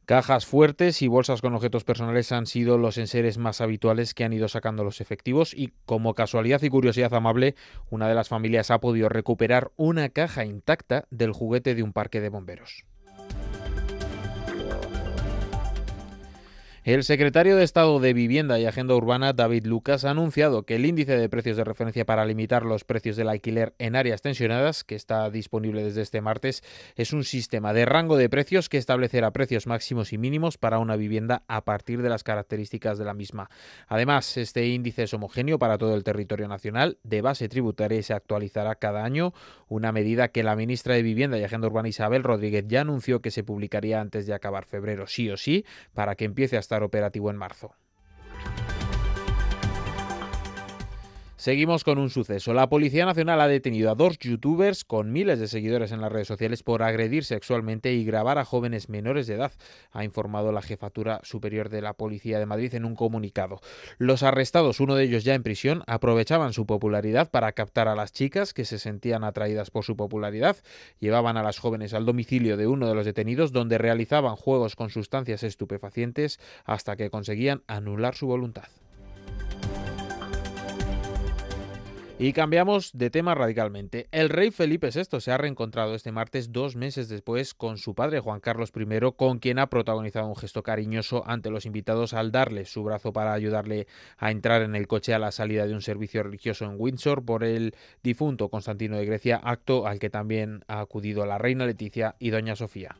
Cajas 0.06 0.46
fuertes 0.46 1.02
y 1.02 1.08
bolsas 1.08 1.40
con 1.40 1.52
objetos 1.56 1.82
personales 1.82 2.30
han 2.30 2.46
sido 2.46 2.78
los 2.78 2.96
enseres 2.96 3.38
más 3.38 3.60
habituales 3.60 4.14
que 4.14 4.22
han 4.22 4.32
ido 4.32 4.46
sacando 4.46 4.84
los 4.84 5.00
efectivos 5.00 5.52
y 5.52 5.72
como 5.84 6.14
casualidad 6.14 6.62
y 6.62 6.68
curiosidad 6.68 7.12
amable, 7.12 7.56
una 7.90 8.08
de 8.08 8.14
las 8.14 8.28
familias 8.28 8.70
ha 8.70 8.78
podido 8.78 9.08
recuperar 9.08 9.72
una 9.74 10.08
caja 10.10 10.44
intacta 10.44 11.08
del 11.10 11.32
juguete 11.32 11.74
de 11.74 11.82
un 11.82 11.92
parque 11.92 12.20
de 12.20 12.28
bomberos. 12.28 12.84
El 16.86 17.02
secretario 17.02 17.56
de 17.56 17.64
Estado 17.64 17.98
de 17.98 18.12
Vivienda 18.12 18.60
y 18.60 18.64
Agenda 18.64 18.94
Urbana, 18.94 19.32
David 19.32 19.66
Lucas, 19.66 20.04
ha 20.04 20.10
anunciado 20.10 20.62
que 20.62 20.76
el 20.76 20.86
índice 20.86 21.16
de 21.16 21.28
precios 21.28 21.56
de 21.56 21.64
referencia 21.64 22.04
para 22.04 22.24
limitar 22.24 22.64
los 22.64 22.84
precios 22.84 23.16
del 23.16 23.28
alquiler 23.28 23.74
en 23.80 23.96
áreas 23.96 24.22
tensionadas, 24.22 24.84
que 24.84 24.94
está 24.94 25.28
disponible 25.28 25.82
desde 25.82 26.02
este 26.02 26.20
martes, 26.20 26.62
es 26.94 27.12
un 27.12 27.24
sistema 27.24 27.72
de 27.72 27.86
rango 27.86 28.16
de 28.16 28.28
precios 28.28 28.68
que 28.68 28.78
establecerá 28.78 29.32
precios 29.32 29.66
máximos 29.66 30.12
y 30.12 30.18
mínimos 30.18 30.58
para 30.58 30.78
una 30.78 30.94
vivienda 30.94 31.42
a 31.48 31.64
partir 31.64 32.02
de 32.02 32.08
las 32.08 32.22
características 32.22 32.98
de 32.98 33.04
la 33.04 33.14
misma. 33.14 33.50
Además, 33.88 34.36
este 34.36 34.68
índice 34.68 35.02
es 35.02 35.12
homogéneo 35.12 35.58
para 35.58 35.78
todo 35.78 35.96
el 35.96 36.04
territorio 36.04 36.46
nacional, 36.46 36.98
de 37.02 37.20
base 37.20 37.48
tributaria 37.48 37.98
y 37.98 38.04
se 38.04 38.14
actualizará 38.14 38.76
cada 38.76 39.02
año, 39.02 39.34
una 39.66 39.90
medida 39.90 40.28
que 40.28 40.44
la 40.44 40.54
ministra 40.54 40.94
de 40.94 41.02
Vivienda 41.02 41.36
y 41.36 41.42
Agenda 41.42 41.66
Urbana 41.66 41.88
Isabel 41.88 42.22
Rodríguez 42.22 42.64
ya 42.68 42.82
anunció 42.82 43.20
que 43.22 43.32
se 43.32 43.42
publicaría 43.42 44.00
antes 44.00 44.28
de 44.28 44.34
acabar 44.34 44.66
febrero, 44.66 45.08
sí 45.08 45.28
o 45.30 45.36
sí, 45.36 45.64
para 45.92 46.14
que 46.14 46.26
empiece 46.26 46.56
a 46.56 46.60
operativo 46.82 47.30
en 47.30 47.36
marzo. 47.36 47.74
Seguimos 51.46 51.84
con 51.84 51.98
un 51.98 52.10
suceso. 52.10 52.54
La 52.54 52.68
Policía 52.68 53.06
Nacional 53.06 53.40
ha 53.40 53.46
detenido 53.46 53.92
a 53.92 53.94
dos 53.94 54.18
youtubers 54.18 54.84
con 54.84 55.12
miles 55.12 55.38
de 55.38 55.46
seguidores 55.46 55.92
en 55.92 56.00
las 56.00 56.10
redes 56.10 56.26
sociales 56.26 56.64
por 56.64 56.82
agredir 56.82 57.24
sexualmente 57.24 57.92
y 57.92 58.04
grabar 58.04 58.38
a 58.38 58.44
jóvenes 58.44 58.88
menores 58.88 59.28
de 59.28 59.34
edad, 59.34 59.52
ha 59.92 60.02
informado 60.02 60.50
la 60.50 60.60
Jefatura 60.60 61.20
Superior 61.22 61.68
de 61.68 61.82
la 61.82 61.92
Policía 61.92 62.40
de 62.40 62.46
Madrid 62.46 62.74
en 62.74 62.84
un 62.84 62.96
comunicado. 62.96 63.60
Los 63.96 64.24
arrestados, 64.24 64.80
uno 64.80 64.96
de 64.96 65.04
ellos 65.04 65.22
ya 65.22 65.34
en 65.34 65.44
prisión, 65.44 65.84
aprovechaban 65.86 66.52
su 66.52 66.66
popularidad 66.66 67.30
para 67.30 67.52
captar 67.52 67.86
a 67.86 67.94
las 67.94 68.10
chicas 68.10 68.52
que 68.52 68.64
se 68.64 68.80
sentían 68.80 69.22
atraídas 69.22 69.70
por 69.70 69.84
su 69.84 69.94
popularidad, 69.94 70.56
llevaban 70.98 71.36
a 71.36 71.44
las 71.44 71.60
jóvenes 71.60 71.94
al 71.94 72.06
domicilio 72.06 72.56
de 72.56 72.66
uno 72.66 72.88
de 72.88 72.96
los 72.96 73.06
detenidos 73.06 73.52
donde 73.52 73.78
realizaban 73.78 74.34
juegos 74.34 74.74
con 74.74 74.90
sustancias 74.90 75.44
estupefacientes 75.44 76.40
hasta 76.64 76.96
que 76.96 77.08
conseguían 77.08 77.62
anular 77.68 78.16
su 78.16 78.26
voluntad. 78.26 78.66
Y 82.18 82.32
cambiamos 82.32 82.92
de 82.94 83.10
tema 83.10 83.34
radicalmente. 83.34 84.08
El 84.10 84.30
rey 84.30 84.50
Felipe 84.50 84.88
VI 84.88 85.20
se 85.20 85.32
ha 85.32 85.36
reencontrado 85.36 85.94
este 85.94 86.12
martes 86.12 86.50
dos 86.50 86.74
meses 86.74 87.10
después 87.10 87.52
con 87.52 87.76
su 87.76 87.94
padre 87.94 88.20
Juan 88.20 88.40
Carlos 88.40 88.72
I, 88.74 89.12
con 89.14 89.38
quien 89.38 89.58
ha 89.58 89.68
protagonizado 89.68 90.26
un 90.26 90.34
gesto 90.34 90.62
cariñoso 90.62 91.24
ante 91.26 91.50
los 91.50 91.66
invitados 91.66 92.14
al 92.14 92.32
darle 92.32 92.64
su 92.64 92.82
brazo 92.82 93.12
para 93.12 93.34
ayudarle 93.34 93.86
a 94.16 94.30
entrar 94.30 94.62
en 94.62 94.74
el 94.74 94.86
coche 94.86 95.12
a 95.12 95.18
la 95.18 95.30
salida 95.30 95.66
de 95.66 95.74
un 95.74 95.82
servicio 95.82 96.22
religioso 96.22 96.64
en 96.64 96.76
Windsor 96.78 97.22
por 97.22 97.44
el 97.44 97.74
difunto 98.02 98.48
Constantino 98.48 98.96
de 98.96 99.04
Grecia, 99.04 99.36
acto 99.36 99.86
al 99.86 99.98
que 99.98 100.08
también 100.08 100.64
ha 100.68 100.80
acudido 100.80 101.26
la 101.26 101.36
reina 101.36 101.66
Leticia 101.66 102.16
y 102.18 102.30
doña 102.30 102.56
Sofía. 102.56 102.96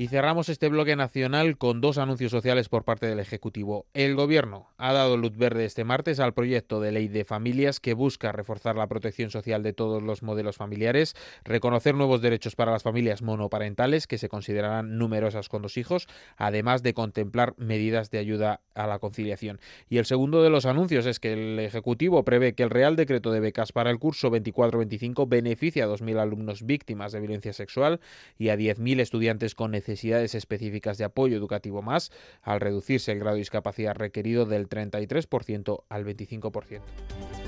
Y 0.00 0.06
cerramos 0.06 0.48
este 0.48 0.68
bloque 0.68 0.94
nacional 0.94 1.58
con 1.58 1.80
dos 1.80 1.98
anuncios 1.98 2.30
sociales 2.30 2.68
por 2.68 2.84
parte 2.84 3.08
del 3.08 3.18
Ejecutivo. 3.18 3.86
El 3.94 4.14
Gobierno 4.14 4.68
ha 4.78 4.92
dado 4.92 5.16
luz 5.16 5.36
verde 5.36 5.64
este 5.64 5.82
martes 5.82 6.20
al 6.20 6.34
proyecto 6.34 6.80
de 6.80 6.92
ley 6.92 7.08
de 7.08 7.24
familias 7.24 7.80
que 7.80 7.94
busca 7.94 8.30
reforzar 8.30 8.76
la 8.76 8.86
protección 8.86 9.30
social 9.30 9.64
de 9.64 9.72
todos 9.72 10.00
los 10.00 10.22
modelos 10.22 10.56
familiares, 10.56 11.16
reconocer 11.42 11.96
nuevos 11.96 12.22
derechos 12.22 12.54
para 12.54 12.70
las 12.70 12.84
familias 12.84 13.22
monoparentales 13.22 14.06
que 14.06 14.18
se 14.18 14.28
considerarán 14.28 14.98
numerosas 14.98 15.48
con 15.48 15.62
dos 15.62 15.76
hijos, 15.76 16.06
además 16.36 16.84
de 16.84 16.94
contemplar 16.94 17.54
medidas 17.56 18.12
de 18.12 18.18
ayuda 18.18 18.60
a 18.76 18.86
la 18.86 19.00
conciliación. 19.00 19.58
Y 19.88 19.98
el 19.98 20.06
segundo 20.06 20.44
de 20.44 20.50
los 20.50 20.64
anuncios 20.64 21.06
es 21.06 21.18
que 21.18 21.32
el 21.32 21.58
Ejecutivo 21.58 22.24
prevé 22.24 22.54
que 22.54 22.62
el 22.62 22.70
Real 22.70 22.94
Decreto 22.94 23.32
de 23.32 23.40
becas 23.40 23.72
para 23.72 23.90
el 23.90 23.98
curso 23.98 24.30
24-25 24.30 25.28
beneficia 25.28 25.86
a 25.86 25.88
2.000 25.88 26.20
alumnos 26.20 26.62
víctimas 26.62 27.10
de 27.10 27.18
violencia 27.18 27.52
sexual 27.52 27.98
y 28.38 28.50
a 28.50 28.56
10.000 28.56 29.00
estudiantes 29.00 29.56
con 29.56 29.72
necesidades 29.72 29.87
necesidades 29.88 30.34
específicas 30.34 30.98
de 30.98 31.04
apoyo 31.04 31.36
educativo 31.36 31.82
más, 31.82 32.12
al 32.42 32.60
reducirse 32.60 33.12
el 33.12 33.18
grado 33.18 33.34
de 33.34 33.40
discapacidad 33.40 33.94
requerido 33.94 34.44
del 34.44 34.68
33% 34.68 35.84
al 35.88 36.04
25%. 36.04 37.47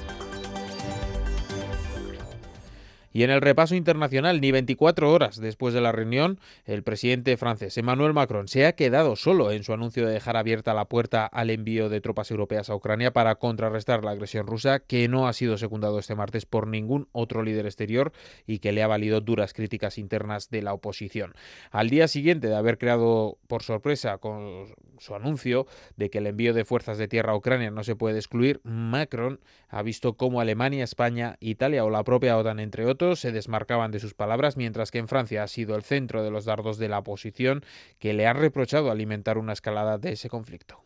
Y 3.12 3.24
en 3.24 3.30
el 3.30 3.40
repaso 3.40 3.74
internacional, 3.74 4.40
ni 4.40 4.52
24 4.52 5.10
horas 5.10 5.40
después 5.40 5.74
de 5.74 5.80
la 5.80 5.90
reunión, 5.90 6.38
el 6.64 6.82
presidente 6.82 7.36
francés 7.36 7.76
Emmanuel 7.76 8.12
Macron 8.12 8.46
se 8.46 8.66
ha 8.66 8.74
quedado 8.74 9.16
solo 9.16 9.50
en 9.50 9.64
su 9.64 9.72
anuncio 9.72 10.06
de 10.06 10.12
dejar 10.12 10.36
abierta 10.36 10.74
la 10.74 10.84
puerta 10.84 11.26
al 11.26 11.50
envío 11.50 11.88
de 11.88 12.00
tropas 12.00 12.30
europeas 12.30 12.70
a 12.70 12.74
Ucrania 12.76 13.12
para 13.12 13.34
contrarrestar 13.34 14.04
la 14.04 14.12
agresión 14.12 14.46
rusa, 14.46 14.78
que 14.78 15.08
no 15.08 15.26
ha 15.26 15.32
sido 15.32 15.58
secundado 15.58 15.98
este 15.98 16.14
martes 16.14 16.46
por 16.46 16.68
ningún 16.68 17.08
otro 17.12 17.42
líder 17.42 17.66
exterior 17.66 18.12
y 18.46 18.60
que 18.60 18.72
le 18.72 18.82
ha 18.82 18.86
valido 18.86 19.20
duras 19.20 19.54
críticas 19.54 19.98
internas 19.98 20.50
de 20.50 20.62
la 20.62 20.72
oposición. 20.72 21.34
Al 21.70 21.90
día 21.90 22.06
siguiente 22.06 22.46
de 22.46 22.56
haber 22.56 22.78
creado 22.78 23.38
por 23.48 23.62
sorpresa 23.62 24.18
con 24.18 24.66
su 24.98 25.14
anuncio 25.14 25.66
de 25.96 26.10
que 26.10 26.18
el 26.18 26.26
envío 26.26 26.54
de 26.54 26.64
fuerzas 26.64 26.98
de 26.98 27.08
tierra 27.08 27.32
a 27.32 27.36
Ucrania 27.36 27.70
no 27.70 27.82
se 27.82 27.96
puede 27.96 28.18
excluir, 28.18 28.60
Macron 28.62 29.40
ha 29.68 29.82
visto 29.82 30.14
cómo 30.14 30.40
Alemania, 30.40 30.84
España, 30.84 31.36
Italia 31.40 31.84
o 31.84 31.90
la 31.90 32.04
propia 32.04 32.36
OTAN, 32.36 32.60
entre 32.60 32.86
otros, 32.86 32.99
se 33.16 33.32
desmarcaban 33.32 33.90
de 33.90 34.00
sus 34.00 34.14
palabras, 34.14 34.56
mientras 34.56 34.90
que 34.90 34.98
en 34.98 35.08
Francia 35.08 35.42
ha 35.42 35.48
sido 35.48 35.74
el 35.74 35.82
centro 35.82 36.22
de 36.22 36.30
los 36.30 36.44
dardos 36.44 36.78
de 36.78 36.88
la 36.88 36.98
oposición 36.98 37.64
que 37.98 38.12
le 38.12 38.26
han 38.26 38.36
reprochado 38.36 38.90
alimentar 38.90 39.38
una 39.38 39.52
escalada 39.52 39.98
de 39.98 40.12
ese 40.12 40.28
conflicto. 40.28 40.82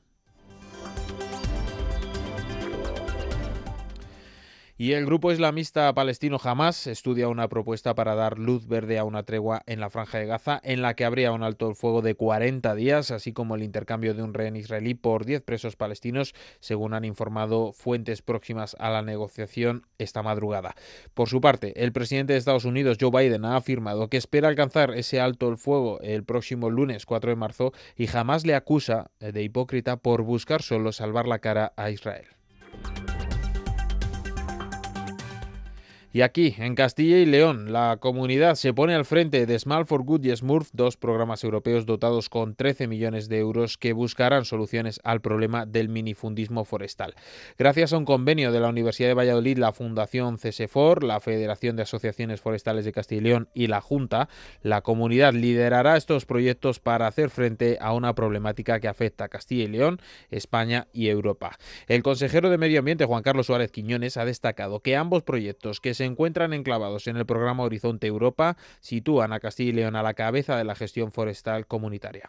Y 4.76 4.94
el 4.94 5.06
grupo 5.06 5.30
islamista 5.30 5.94
palestino 5.94 6.40
Hamas 6.42 6.88
estudia 6.88 7.28
una 7.28 7.48
propuesta 7.48 7.94
para 7.94 8.16
dar 8.16 8.40
luz 8.40 8.66
verde 8.66 8.98
a 8.98 9.04
una 9.04 9.22
tregua 9.22 9.62
en 9.66 9.78
la 9.78 9.88
franja 9.88 10.18
de 10.18 10.26
Gaza, 10.26 10.60
en 10.64 10.82
la 10.82 10.94
que 10.94 11.04
habría 11.04 11.30
un 11.30 11.44
alto 11.44 11.68
el 11.68 11.76
fuego 11.76 12.02
de 12.02 12.16
40 12.16 12.74
días, 12.74 13.12
así 13.12 13.32
como 13.32 13.54
el 13.54 13.62
intercambio 13.62 14.14
de 14.14 14.24
un 14.24 14.34
rehén 14.34 14.56
israelí 14.56 14.94
por 14.94 15.26
10 15.26 15.42
presos 15.42 15.76
palestinos, 15.76 16.34
según 16.58 16.92
han 16.92 17.04
informado 17.04 17.72
fuentes 17.72 18.20
próximas 18.20 18.74
a 18.80 18.90
la 18.90 19.02
negociación 19.02 19.86
esta 19.98 20.24
madrugada. 20.24 20.74
Por 21.14 21.28
su 21.28 21.40
parte, 21.40 21.80
el 21.80 21.92
presidente 21.92 22.32
de 22.32 22.40
Estados 22.40 22.64
Unidos, 22.64 22.98
Joe 23.00 23.12
Biden, 23.12 23.44
ha 23.44 23.54
afirmado 23.54 24.08
que 24.08 24.16
espera 24.16 24.48
alcanzar 24.48 24.90
ese 24.90 25.20
alto 25.20 25.48
el 25.50 25.56
fuego 25.56 26.00
el 26.00 26.24
próximo 26.24 26.68
lunes 26.68 27.06
4 27.06 27.30
de 27.30 27.36
marzo 27.36 27.72
y 27.96 28.08
jamás 28.08 28.44
le 28.44 28.56
acusa 28.56 29.12
de 29.20 29.40
hipócrita 29.40 29.98
por 29.98 30.22
buscar 30.22 30.62
solo 30.62 30.90
salvar 30.90 31.28
la 31.28 31.38
cara 31.38 31.72
a 31.76 31.90
Israel. 31.90 32.26
Y 36.14 36.22
aquí, 36.22 36.54
en 36.58 36.76
Castilla 36.76 37.18
y 37.18 37.26
León, 37.26 37.72
la 37.72 37.96
comunidad 37.98 38.54
se 38.54 38.72
pone 38.72 38.94
al 38.94 39.04
frente 39.04 39.46
de 39.46 39.58
Small 39.58 39.84
for 39.84 40.04
Good 40.04 40.24
y 40.26 40.36
Smurf, 40.36 40.68
dos 40.72 40.96
programas 40.96 41.42
europeos 41.42 41.86
dotados 41.86 42.28
con 42.28 42.54
13 42.54 42.86
millones 42.86 43.28
de 43.28 43.40
euros 43.40 43.76
que 43.76 43.92
buscarán 43.92 44.44
soluciones 44.44 45.00
al 45.02 45.20
problema 45.20 45.66
del 45.66 45.88
minifundismo 45.88 46.64
forestal. 46.64 47.16
Gracias 47.58 47.92
a 47.92 47.98
un 47.98 48.04
convenio 48.04 48.52
de 48.52 48.60
la 48.60 48.68
Universidad 48.68 49.08
de 49.08 49.14
Valladolid, 49.14 49.58
la 49.58 49.72
Fundación 49.72 50.36
CSFOR, 50.36 51.02
la 51.02 51.18
Federación 51.18 51.74
de 51.74 51.82
Asociaciones 51.82 52.40
Forestales 52.40 52.84
de 52.84 52.92
Castilla 52.92 53.20
y 53.20 53.24
León 53.24 53.48
y 53.52 53.66
la 53.66 53.80
Junta, 53.80 54.28
la 54.62 54.82
comunidad 54.82 55.32
liderará 55.34 55.96
estos 55.96 56.26
proyectos 56.26 56.78
para 56.78 57.08
hacer 57.08 57.28
frente 57.28 57.76
a 57.80 57.92
una 57.92 58.14
problemática 58.14 58.78
que 58.78 58.86
afecta 58.86 59.24
a 59.24 59.28
Castilla 59.28 59.64
y 59.64 59.66
León, 59.66 60.00
España 60.30 60.86
y 60.92 61.08
Europa. 61.08 61.58
El 61.88 62.04
consejero 62.04 62.50
de 62.50 62.58
Medio 62.58 62.78
Ambiente, 62.78 63.04
Juan 63.04 63.24
Carlos 63.24 63.46
Suárez 63.46 63.72
Quiñones, 63.72 64.16
ha 64.16 64.24
destacado 64.24 64.78
que 64.78 64.94
ambos 64.94 65.24
proyectos 65.24 65.80
que 65.80 65.92
se 65.92 66.03
se 66.04 66.10
encuentran 66.10 66.52
enclavados 66.52 67.06
en 67.06 67.16
el 67.16 67.24
programa 67.24 67.62
Horizonte 67.62 68.06
Europa 68.06 68.58
sitúan 68.80 69.32
a 69.32 69.40
Castilla 69.40 69.70
y 69.70 69.72
León 69.72 69.96
a 69.96 70.02
la 70.02 70.12
cabeza 70.12 70.58
de 70.58 70.64
la 70.64 70.74
gestión 70.74 71.12
forestal 71.12 71.66
comunitaria. 71.66 72.28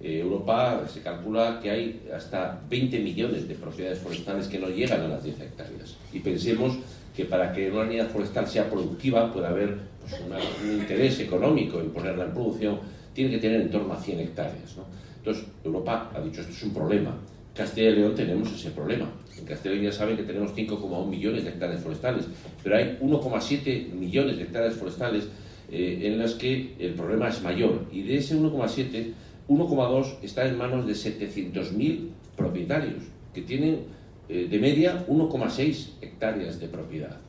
Eh, 0.00 0.20
Europa 0.20 0.84
se 0.86 1.02
calcula 1.02 1.58
que 1.60 1.70
hay 1.70 2.08
hasta 2.14 2.60
20 2.70 3.00
millones 3.00 3.48
de 3.48 3.56
propiedades 3.56 3.98
forestales 3.98 4.46
que 4.46 4.60
no 4.60 4.68
llegan 4.68 5.00
a 5.00 5.08
las 5.08 5.24
10 5.24 5.40
hectáreas. 5.40 5.96
Y 6.12 6.20
pensemos 6.20 6.78
que 7.16 7.24
para 7.24 7.52
que 7.52 7.68
una 7.68 7.80
unidad 7.80 8.10
forestal 8.10 8.46
sea 8.46 8.70
productiva 8.70 9.32
pueda 9.32 9.48
haber 9.48 9.76
pues, 10.00 10.14
un 10.62 10.70
interés 10.70 11.18
económico 11.18 11.80
en 11.80 11.90
ponerla 11.90 12.26
en 12.26 12.32
producción, 12.32 12.78
tiene 13.12 13.32
que 13.32 13.38
tener 13.38 13.62
en 13.62 13.70
torno 13.72 13.92
a 13.92 14.00
100 14.00 14.20
hectáreas. 14.20 14.76
Entonces, 15.16 15.46
Europa 15.64 16.12
ha 16.14 16.20
dicho 16.20 16.42
esto 16.42 16.52
es 16.52 16.62
un 16.62 16.74
problema. 16.74 17.16
Castilla 17.54 17.90
y 17.90 17.96
León 17.96 18.14
tenemos 18.14 18.52
ese 18.52 18.70
problema. 18.70 19.10
En 19.38 19.44
Castilla 19.44 19.74
y 19.74 19.78
León 19.78 19.92
ya 19.92 19.96
saben 19.96 20.16
que 20.16 20.24
tenemos 20.24 20.54
5,1 20.54 21.06
millones 21.08 21.44
de 21.44 21.50
hectáreas 21.50 21.82
forestales, 21.82 22.26
pero 22.62 22.76
hay 22.76 22.98
1,7 23.00 23.92
millones 23.92 24.36
de 24.36 24.42
hectáreas 24.42 24.74
forestales 24.74 25.28
eh, 25.70 26.00
en 26.02 26.18
las 26.18 26.34
que 26.34 26.74
el 26.78 26.94
problema 26.94 27.28
es 27.28 27.42
mayor. 27.42 27.86
Y 27.92 28.02
de 28.02 28.16
ese 28.16 28.36
1,7, 28.36 29.12
1,2 29.48 30.16
está 30.22 30.46
en 30.46 30.58
manos 30.58 30.86
de 30.86 30.92
700.000 30.92 32.08
propietarios, 32.36 33.04
que 33.32 33.42
tienen 33.42 33.80
eh, 34.28 34.48
de 34.50 34.58
media 34.58 35.06
1,6 35.06 35.90
hectáreas 36.00 36.58
de 36.58 36.68
propiedad. 36.68 37.20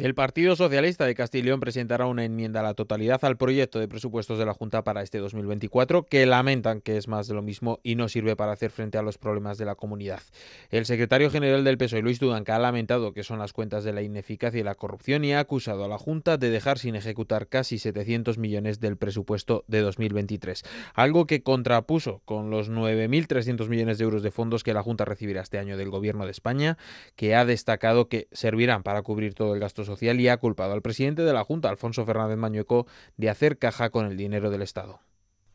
El 0.00 0.14
Partido 0.14 0.56
Socialista 0.56 1.04
de 1.04 1.14
Castilla 1.14 1.42
y 1.42 1.46
León 1.48 1.60
presentará 1.60 2.06
una 2.06 2.24
enmienda 2.24 2.60
a 2.60 2.62
la 2.62 2.72
totalidad 2.72 3.22
al 3.22 3.36
proyecto 3.36 3.78
de 3.78 3.86
presupuestos 3.86 4.38
de 4.38 4.46
la 4.46 4.54
Junta 4.54 4.82
para 4.82 5.02
este 5.02 5.18
2024 5.18 6.04
que 6.04 6.24
lamentan 6.24 6.80
que 6.80 6.96
es 6.96 7.06
más 7.06 7.28
de 7.28 7.34
lo 7.34 7.42
mismo 7.42 7.80
y 7.82 7.96
no 7.96 8.08
sirve 8.08 8.34
para 8.34 8.52
hacer 8.52 8.70
frente 8.70 8.96
a 8.96 9.02
los 9.02 9.18
problemas 9.18 9.58
de 9.58 9.66
la 9.66 9.74
comunidad. 9.74 10.22
El 10.70 10.86
secretario 10.86 11.30
general 11.30 11.64
del 11.64 11.76
PSOE, 11.76 12.00
Luis 12.00 12.18
Dudanca, 12.18 12.56
ha 12.56 12.58
lamentado 12.58 13.12
que 13.12 13.24
son 13.24 13.40
las 13.40 13.52
cuentas 13.52 13.84
de 13.84 13.92
la 13.92 14.00
ineficacia 14.00 14.58
y 14.58 14.62
la 14.62 14.74
corrupción 14.74 15.22
y 15.22 15.34
ha 15.34 15.40
acusado 15.40 15.84
a 15.84 15.88
la 15.88 15.98
Junta 15.98 16.38
de 16.38 16.48
dejar 16.48 16.78
sin 16.78 16.94
ejecutar 16.94 17.48
casi 17.48 17.78
700 17.78 18.38
millones 18.38 18.80
del 18.80 18.96
presupuesto 18.96 19.64
de 19.66 19.82
2023, 19.82 20.62
algo 20.94 21.26
que 21.26 21.42
contrapuso 21.42 22.22
con 22.24 22.48
los 22.48 22.70
9.300 22.70 23.68
millones 23.68 23.98
de 23.98 24.04
euros 24.04 24.22
de 24.22 24.30
fondos 24.30 24.64
que 24.64 24.72
la 24.72 24.82
Junta 24.82 25.04
recibirá 25.04 25.42
este 25.42 25.58
año 25.58 25.76
del 25.76 25.90
Gobierno 25.90 26.24
de 26.24 26.30
España, 26.30 26.78
que 27.16 27.34
ha 27.34 27.44
destacado 27.44 28.08
que 28.08 28.28
servirán 28.32 28.82
para 28.82 29.02
cubrir 29.02 29.34
todo 29.34 29.52
el 29.52 29.60
gasto 29.60 29.84
Social 29.90 30.20
y 30.20 30.28
ha 30.28 30.36
culpado 30.36 30.72
al 30.72 30.82
presidente 30.82 31.22
de 31.22 31.32
la 31.32 31.44
Junta, 31.44 31.68
Alfonso 31.68 32.04
Fernández 32.06 32.38
Mañueco, 32.38 32.86
de 33.16 33.30
hacer 33.30 33.58
caja 33.58 33.90
con 33.90 34.06
el 34.06 34.16
dinero 34.16 34.50
del 34.50 34.62
Estado. 34.62 35.00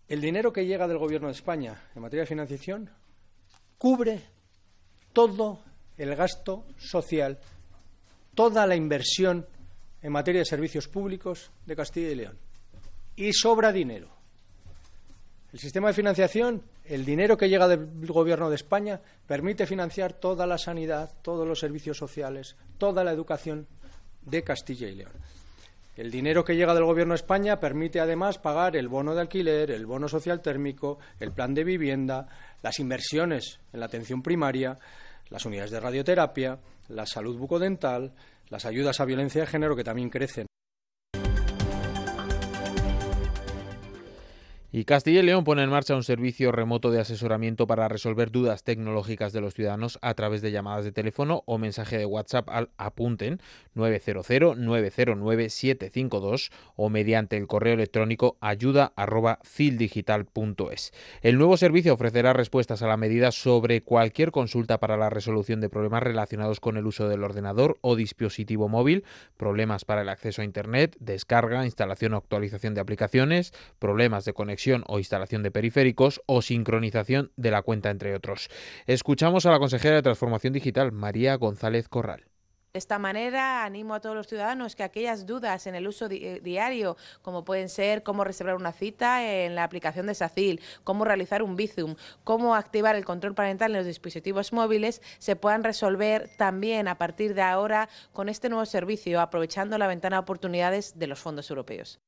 El 0.08 0.22
dinero 0.22 0.54
que 0.54 0.66
llega 0.66 0.88
del 0.88 1.00
Gobierno 1.00 1.28
de 1.28 1.34
España 1.34 1.82
en 1.96 2.02
materia 2.02 2.22
de 2.22 2.28
financiación 2.28 2.90
cubre 3.78 4.22
todo 5.14 5.60
el 5.98 6.16
gasto 6.16 6.66
social, 6.78 7.40
toda 8.36 8.68
la 8.68 8.76
inversión 8.76 9.48
en 10.02 10.12
materia 10.12 10.42
de 10.42 10.46
servicios 10.46 10.88
públicos 10.88 11.52
de 11.66 11.76
Castilla 11.76 12.10
y 12.10 12.16
León. 12.16 12.38
Y 13.16 13.34
sobra 13.34 13.72
dinero. 13.72 14.10
El 15.52 15.60
sistema 15.60 15.88
de 15.88 15.94
financiación, 15.94 16.64
el 16.84 17.06
dinero 17.06 17.38
que 17.38 17.48
llega 17.48 17.68
del 17.68 17.88
Gobierno 18.06 18.50
de 18.50 18.58
España, 18.58 19.00
permite 19.26 19.66
financiar 19.66 20.14
toda 20.14 20.46
la 20.46 20.58
sanidad, 20.58 21.14
todos 21.22 21.48
los 21.48 21.60
servicios 21.60 21.98
sociales, 21.98 22.58
toda 22.78 23.04
la 23.04 23.14
educación 23.14 23.66
de 24.26 24.44
Castilla 24.44 24.88
y 24.88 24.96
León. 24.96 25.12
El 25.96 26.12
dinero 26.12 26.44
que 26.44 26.56
llega 26.56 26.74
del 26.74 26.84
Gobierno 26.84 27.14
de 27.14 27.20
España 27.20 27.60
permite 27.60 28.02
además 28.02 28.38
pagar 28.38 28.76
el 28.76 28.90
bono 28.90 29.16
de 29.16 29.22
alquiler, 29.22 29.72
el 29.72 29.86
bono 29.86 30.10
social 30.10 30.42
térmico, 30.42 31.00
el 31.22 31.32
plan 31.32 31.54
de 31.54 31.64
vivienda, 31.64 32.28
las 32.62 32.80
inversiones 32.80 33.60
en 33.72 33.80
la 33.80 33.86
atención 33.86 34.22
primaria, 34.22 34.78
las 35.30 35.46
unidades 35.46 35.72
de 35.72 35.80
radioterapia, 35.80 36.60
la 36.90 37.06
salud 37.06 37.38
bucodental, 37.38 38.12
las 38.50 38.66
ayudas 38.66 39.00
a 39.00 39.06
violencia 39.06 39.42
de 39.42 39.48
género 39.48 39.76
que 39.76 39.86
también 39.86 40.10
crecen. 40.10 40.48
Y 44.78 44.84
Castilla 44.84 45.22
y 45.22 45.24
León 45.24 45.46
pone 45.46 45.64
en 45.64 45.70
marcha 45.70 45.96
un 45.96 46.04
servicio 46.04 46.52
remoto 46.52 46.92
de 46.92 47.00
asesoramiento 47.00 47.66
para 47.66 47.88
resolver 47.88 48.30
dudas 48.30 48.66
tecnológicas 48.66 49.32
de 49.32 49.40
los 49.40 49.54
ciudadanos 49.54 49.98
a 50.02 50.14
través 50.16 50.42
de 50.42 50.52
llamadas 50.52 50.84
de 50.84 50.92
teléfono 50.92 51.44
o 51.46 51.58
mensaje 51.58 51.98
de 51.98 52.06
WhatsApp 52.06 52.50
al 52.50 52.72
apunten 52.76 53.40
900-909-752 53.78 56.52
o 56.76 56.90
mediante 56.90 57.38
el 57.38 57.48
correo 57.48 57.76
electrónico 57.76 58.36
ayuda@fildigital.es. 58.42 60.92
El 61.22 61.38
nuevo 61.38 61.56
servicio 61.56 61.94
ofrecerá 61.94 62.34
respuestas 62.34 62.82
a 62.82 62.88
la 62.88 62.98
medida 62.98 63.32
sobre 63.32 63.80
cualquier 63.80 64.32
consulta 64.32 64.82
para 64.82 64.98
la 64.98 65.10
resolución 65.10 65.62
de 65.62 65.70
problemas 65.70 66.04
relacionados 66.04 66.60
con 66.60 66.76
el 66.76 66.86
uso 66.86 67.08
del 67.08 67.24
ordenador 67.24 67.78
o 67.80 67.96
dispositivo 67.96 68.68
móvil, 68.68 69.06
problemas 69.38 69.86
para 69.86 70.02
el 70.02 70.10
acceso 70.10 70.42
a 70.42 70.46
Internet, 70.46 70.98
descarga, 71.00 71.64
instalación 71.64 72.14
o 72.14 72.18
actualización 72.18 72.74
de 72.74 72.82
aplicaciones, 72.82 73.54
problemas 73.80 74.26
de 74.26 74.34
conexión 74.34 74.65
o 74.88 75.00
instalación 75.00 75.44
de 75.44 75.52
periféricos 75.52 76.22
o 76.26 76.42
sincronización 76.42 77.32
de 77.36 77.52
la 77.52 77.62
cuenta, 77.62 77.90
entre 77.90 78.16
otros. 78.16 78.50
Escuchamos 78.88 79.46
a 79.46 79.52
la 79.52 79.60
consejera 79.60 79.96
de 79.96 80.02
Transformación 80.02 80.54
Digital, 80.54 80.92
María 80.92 81.36
González 81.36 81.88
Corral. 81.88 82.26
De 82.76 82.80
esta 82.80 83.00
manera 83.00 83.64
animo 83.64 83.94
a 83.94 84.02
todos 84.02 84.18
los 84.18 84.28
ciudadanos 84.28 84.76
que 84.76 84.84
aquellas 84.84 85.26
dudas 85.26 85.66
en 85.66 85.76
el 85.76 85.88
uso 85.88 86.08
eh, 86.12 86.42
diario, 86.44 86.98
como 87.22 87.46
pueden 87.46 87.70
ser 87.70 88.04
cómo 88.04 88.26
reservar 88.26 88.56
una 88.58 88.74
cita 88.74 89.26
en 89.26 89.56
la 89.56 89.64
aplicación 89.64 90.08
de 90.08 90.14
SACIL, 90.14 90.60
cómo 90.84 91.06
realizar 91.06 91.42
un 91.42 91.56
Bizum, 91.56 91.96
cómo 92.26 92.54
activar 92.54 92.98
el 92.98 93.06
control 93.06 93.34
parental 93.34 93.72
en 93.72 93.78
los 93.78 93.86
dispositivos 93.86 94.52
móviles, 94.52 95.02
se 95.20 95.38
puedan 95.38 95.64
resolver 95.64 96.30
también 96.36 96.90
a 96.90 96.98
partir 96.98 97.34
de 97.34 97.44
ahora 97.44 97.88
con 98.12 98.28
este 98.28 98.50
nuevo 98.50 98.66
servicio, 98.66 99.22
aprovechando 99.22 99.78
la 99.78 99.88
ventana 99.88 100.18
de 100.18 100.24
oportunidades 100.24 101.00
de 101.00 101.08
los 101.08 101.20
fondos 101.20 101.50
europeos. 101.50 102.02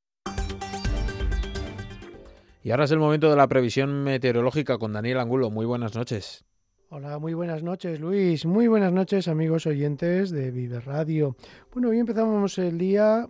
Y 2.64 2.72
ahora 2.72 2.86
es 2.86 2.92
el 2.92 3.00
momento 3.00 3.30
de 3.30 3.36
la 3.36 3.48
previsión 3.48 4.04
meteorológica 4.04 4.78
con 4.78 4.94
Daniel 4.94 5.20
Angulo. 5.20 5.50
Muy 5.50 5.66
buenas 5.66 5.96
noches. 5.96 6.46
Hola, 6.90 7.20
muy 7.20 7.34
buenas 7.34 7.64
noches 7.64 8.00
Luis, 8.00 8.46
muy 8.46 8.68
buenas 8.68 8.94
noches 8.94 9.28
amigos 9.28 9.66
oyentes 9.66 10.30
de 10.32 10.52
Vive 10.52 10.80
Radio. 10.80 11.36
Bueno, 11.74 11.90
hoy 11.90 12.00
empezamos 12.00 12.58
el 12.60 12.78
día 12.78 13.28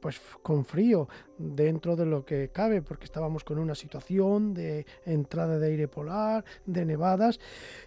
pues 0.00 0.20
con 0.42 0.66
frío 0.66 1.08
dentro 1.38 1.96
de 1.96 2.06
lo 2.06 2.24
que 2.24 2.50
cabe, 2.52 2.82
porque 2.82 3.04
estábamos 3.04 3.44
con 3.44 3.58
una 3.58 3.74
situación 3.74 4.54
de 4.54 4.86
entrada 5.04 5.58
de 5.58 5.68
aire 5.68 5.88
polar, 5.88 6.44
de 6.64 6.84
nevadas, 6.84 7.38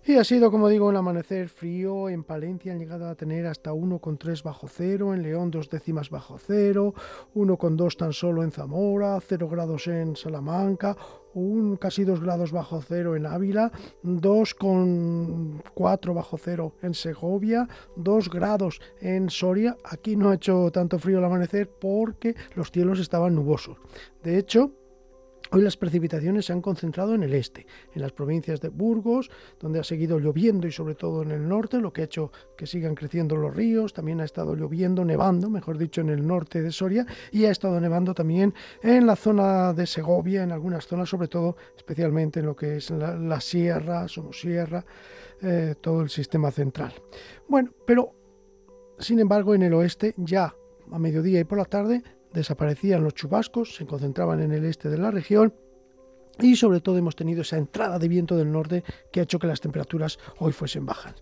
y 0.06 0.16
ha 0.16 0.24
sido, 0.24 0.52
como 0.52 0.70
digo, 0.70 0.88
un 0.88 0.96
amanecer 0.96 1.50
frío. 1.50 2.10
En 2.10 2.24
Palencia 2.24 2.72
han 2.72 2.80
llegado 2.80 3.08
a 3.08 3.16
tener 3.16 3.48
hasta 3.48 3.72
1,3 3.72 4.44
bajo 4.44 4.68
cero, 4.68 5.14
en 5.14 5.24
León 5.24 5.52
dos 5.52 5.70
décimas 5.70 6.10
bajo 6.10 6.38
cero, 6.38 6.94
1,2 7.36 7.98
tan 7.98 8.14
solo 8.14 8.44
en 8.44 8.52
Zamora, 8.52 9.20
0 9.20 9.50
grados 9.50 9.88
en 9.88 10.16
Salamanca, 10.16 10.96
un 11.34 11.78
casi 11.78 12.04
2 12.04 12.22
grados 12.22 12.52
bajo 12.52 12.82
cero 12.82 13.16
en 13.16 13.26
Ávila, 13.26 13.72
2,4 14.04 16.14
bajo 16.14 16.38
cero 16.38 16.74
en 16.82 16.94
Segovia, 16.94 17.68
2 17.96 18.30
grados 18.30 18.82
en 19.00 19.30
Soria. 19.30 19.78
Aquí 19.84 20.16
no 20.16 20.30
ha 20.30 20.36
hecho 20.36 20.72
tanto 20.72 21.00
frío 21.00 21.20
al 21.20 21.26
amanecer 21.26 21.70
porque 21.70 22.36
los 22.56 22.72
cielos 22.72 23.00
estaban 23.00 23.36
De 24.24 24.38
hecho, 24.38 24.74
Hoy 25.52 25.64
las 25.64 25.78
precipitaciones 25.78 26.46
se 26.46 26.54
han 26.54 26.62
concentrado 26.62 27.16
en 27.16 27.24
el 27.24 27.34
este, 27.34 27.66
en 27.96 28.04
las 28.04 28.12
provincias 28.12 28.62
de 28.62 28.70
Burgos, 28.70 29.32
donde 29.60 29.80
ha 29.80 29.84
seguido 29.84 30.20
lloviendo 30.20 30.68
y 30.68 30.72
sobre 30.72 30.94
todo 30.94 31.24
en 31.24 31.32
el 31.32 31.48
norte, 31.48 31.80
lo 31.80 31.92
que 31.92 32.02
ha 32.02 32.06
hecho 32.06 32.32
que 32.56 32.68
sigan 32.68 32.94
creciendo 32.94 33.36
los 33.36 33.56
ríos, 33.56 33.92
también 33.94 34.22
ha 34.22 34.26
estado 34.26 34.54
lloviendo, 34.54 35.04
nevando, 35.04 35.50
mejor 35.50 35.80
dicho, 35.80 36.02
en 36.02 36.10
el 36.10 36.28
norte 36.28 36.62
de 36.62 36.72
Soria 36.72 37.08
y 37.32 37.46
ha 37.46 37.52
estado 37.52 37.82
nevando 37.82 38.14
también 38.14 38.54
en 38.84 39.08
la 39.08 39.16
zona 39.16 39.74
de 39.74 39.88
Segovia, 39.88 40.44
en 40.44 40.52
algunas 40.52 40.86
zonas, 40.86 41.10
sobre 41.10 41.28
todo, 41.28 41.56
especialmente 41.76 42.42
en 42.42 42.46
lo 42.46 42.56
que 42.56 42.76
es 42.76 42.92
la, 42.92 43.42
sierra, 43.42 44.08
Somosierra, 44.08 44.86
eh, 45.42 45.74
todo 45.82 46.02
el 46.02 46.12
sistema 46.12 46.52
central. 46.52 46.94
Bueno, 47.48 47.72
pero 47.88 48.14
sin 49.00 49.18
embargo 49.18 49.56
en 49.56 49.64
el 49.64 49.74
oeste 49.74 50.14
ya 50.18 50.54
a 50.92 51.00
mediodía 51.00 51.40
y 51.40 51.44
por 51.44 51.58
la 51.58 51.66
tarde 51.66 52.04
desaparecían 52.34 53.04
los 53.04 53.14
chubascos, 53.16 53.76
se 53.76 53.86
concentraban 53.86 54.42
en 54.42 54.52
el 54.52 54.66
este 54.66 54.90
de 54.90 54.98
la 54.98 55.12
región 55.12 55.54
y 56.42 56.56
sobre 56.56 56.80
todo 56.80 56.98
hemos 56.98 57.16
tenido 57.16 57.42
esa 57.42 57.58
entrada 57.58 58.00
de 58.00 58.08
viento 58.08 58.36
del 58.38 58.52
norte 58.52 58.84
que 59.12 59.20
ha 59.20 59.24
hecho 59.24 59.40
que 59.40 59.48
las 59.48 59.60
temperaturas 59.60 60.20
hoy 60.38 60.52
fuesen 60.52 60.86
bajas. 60.86 61.16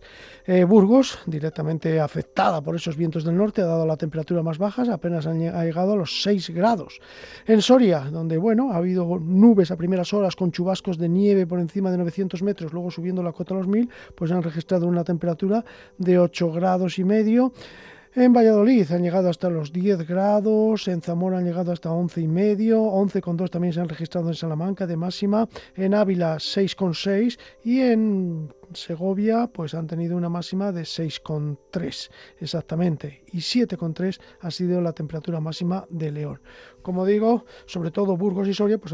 Eh, 0.45 0.63
Burgos, 0.63 1.19
directamente 1.25 1.99
afectada 1.99 2.61
por 2.61 2.75
esos 2.75 2.95
vientos 2.95 3.23
del 3.23 3.35
norte, 3.35 3.61
ha 3.61 3.65
dado 3.65 3.85
la 3.85 3.97
temperatura 3.97 4.43
más 4.43 4.57
bajas, 4.57 4.89
apenas 4.89 5.25
ha 5.25 5.33
llegado 5.33 5.93
a 5.93 5.95
los 5.95 6.21
6 6.21 6.51
grados. 6.51 6.99
En 7.45 7.61
Soria, 7.61 8.01
donde 8.11 8.37
bueno, 8.37 8.71
ha 8.71 8.77
habido 8.77 9.05
nubes 9.19 9.71
a 9.71 9.75
primeras 9.77 10.13
horas 10.13 10.35
con 10.35 10.51
chubascos 10.51 10.97
de 10.97 11.09
nieve 11.09 11.47
por 11.47 11.59
encima 11.59 11.91
de 11.91 11.97
900 11.97 12.43
metros, 12.43 12.73
luego 12.73 12.91
subiendo 12.91 13.23
la 13.23 13.31
cota 13.31 13.53
a 13.53 13.57
los 13.57 13.67
1000, 13.67 13.89
pues 14.15 14.31
han 14.31 14.43
registrado 14.43 14.87
una 14.87 15.03
temperatura 15.03 15.65
de 15.97 16.19
8 16.19 16.51
grados 16.51 16.99
y 16.99 17.03
medio. 17.03 17.53
En 18.19 18.33
Valladolid 18.33 18.91
han 18.91 19.03
llegado 19.03 19.29
hasta 19.29 19.47
los 19.47 19.71
10 19.71 20.07
grados, 20.07 20.87
en 20.87 21.03
Zamora 21.03 21.37
han 21.37 21.45
llegado 21.45 21.71
hasta 21.71 21.91
11 21.91 22.21
y 22.21 22.27
medio, 22.27 22.81
11,2 22.81 23.51
también 23.51 23.73
se 23.73 23.79
han 23.79 23.87
registrado 23.87 24.29
en 24.29 24.33
Salamanca 24.33 24.87
de 24.87 24.97
máxima, 24.97 25.47
en 25.75 25.93
Ávila 25.93 26.37
6,6 26.37 27.37
y 27.63 27.81
en 27.81 28.51
Segovia 28.73 29.47
pues 29.47 29.73
han 29.73 29.87
tenido 29.87 30.17
una 30.17 30.29
máxima 30.29 30.71
de 30.71 30.81
6,3 30.81 32.09
exactamente 32.39 33.23
y 33.31 33.37
7,3 33.37 34.19
ha 34.41 34.51
sido 34.51 34.81
la 34.81 34.93
temperatura 34.93 35.39
máxima 35.39 35.85
de 35.89 36.11
León. 36.11 36.41
Como 36.81 37.05
digo, 37.05 37.45
sobre 37.65 37.91
todo 37.91 38.15
Burgos 38.15 38.47
y 38.47 38.53
Soria 38.53 38.77
pues 38.77 38.93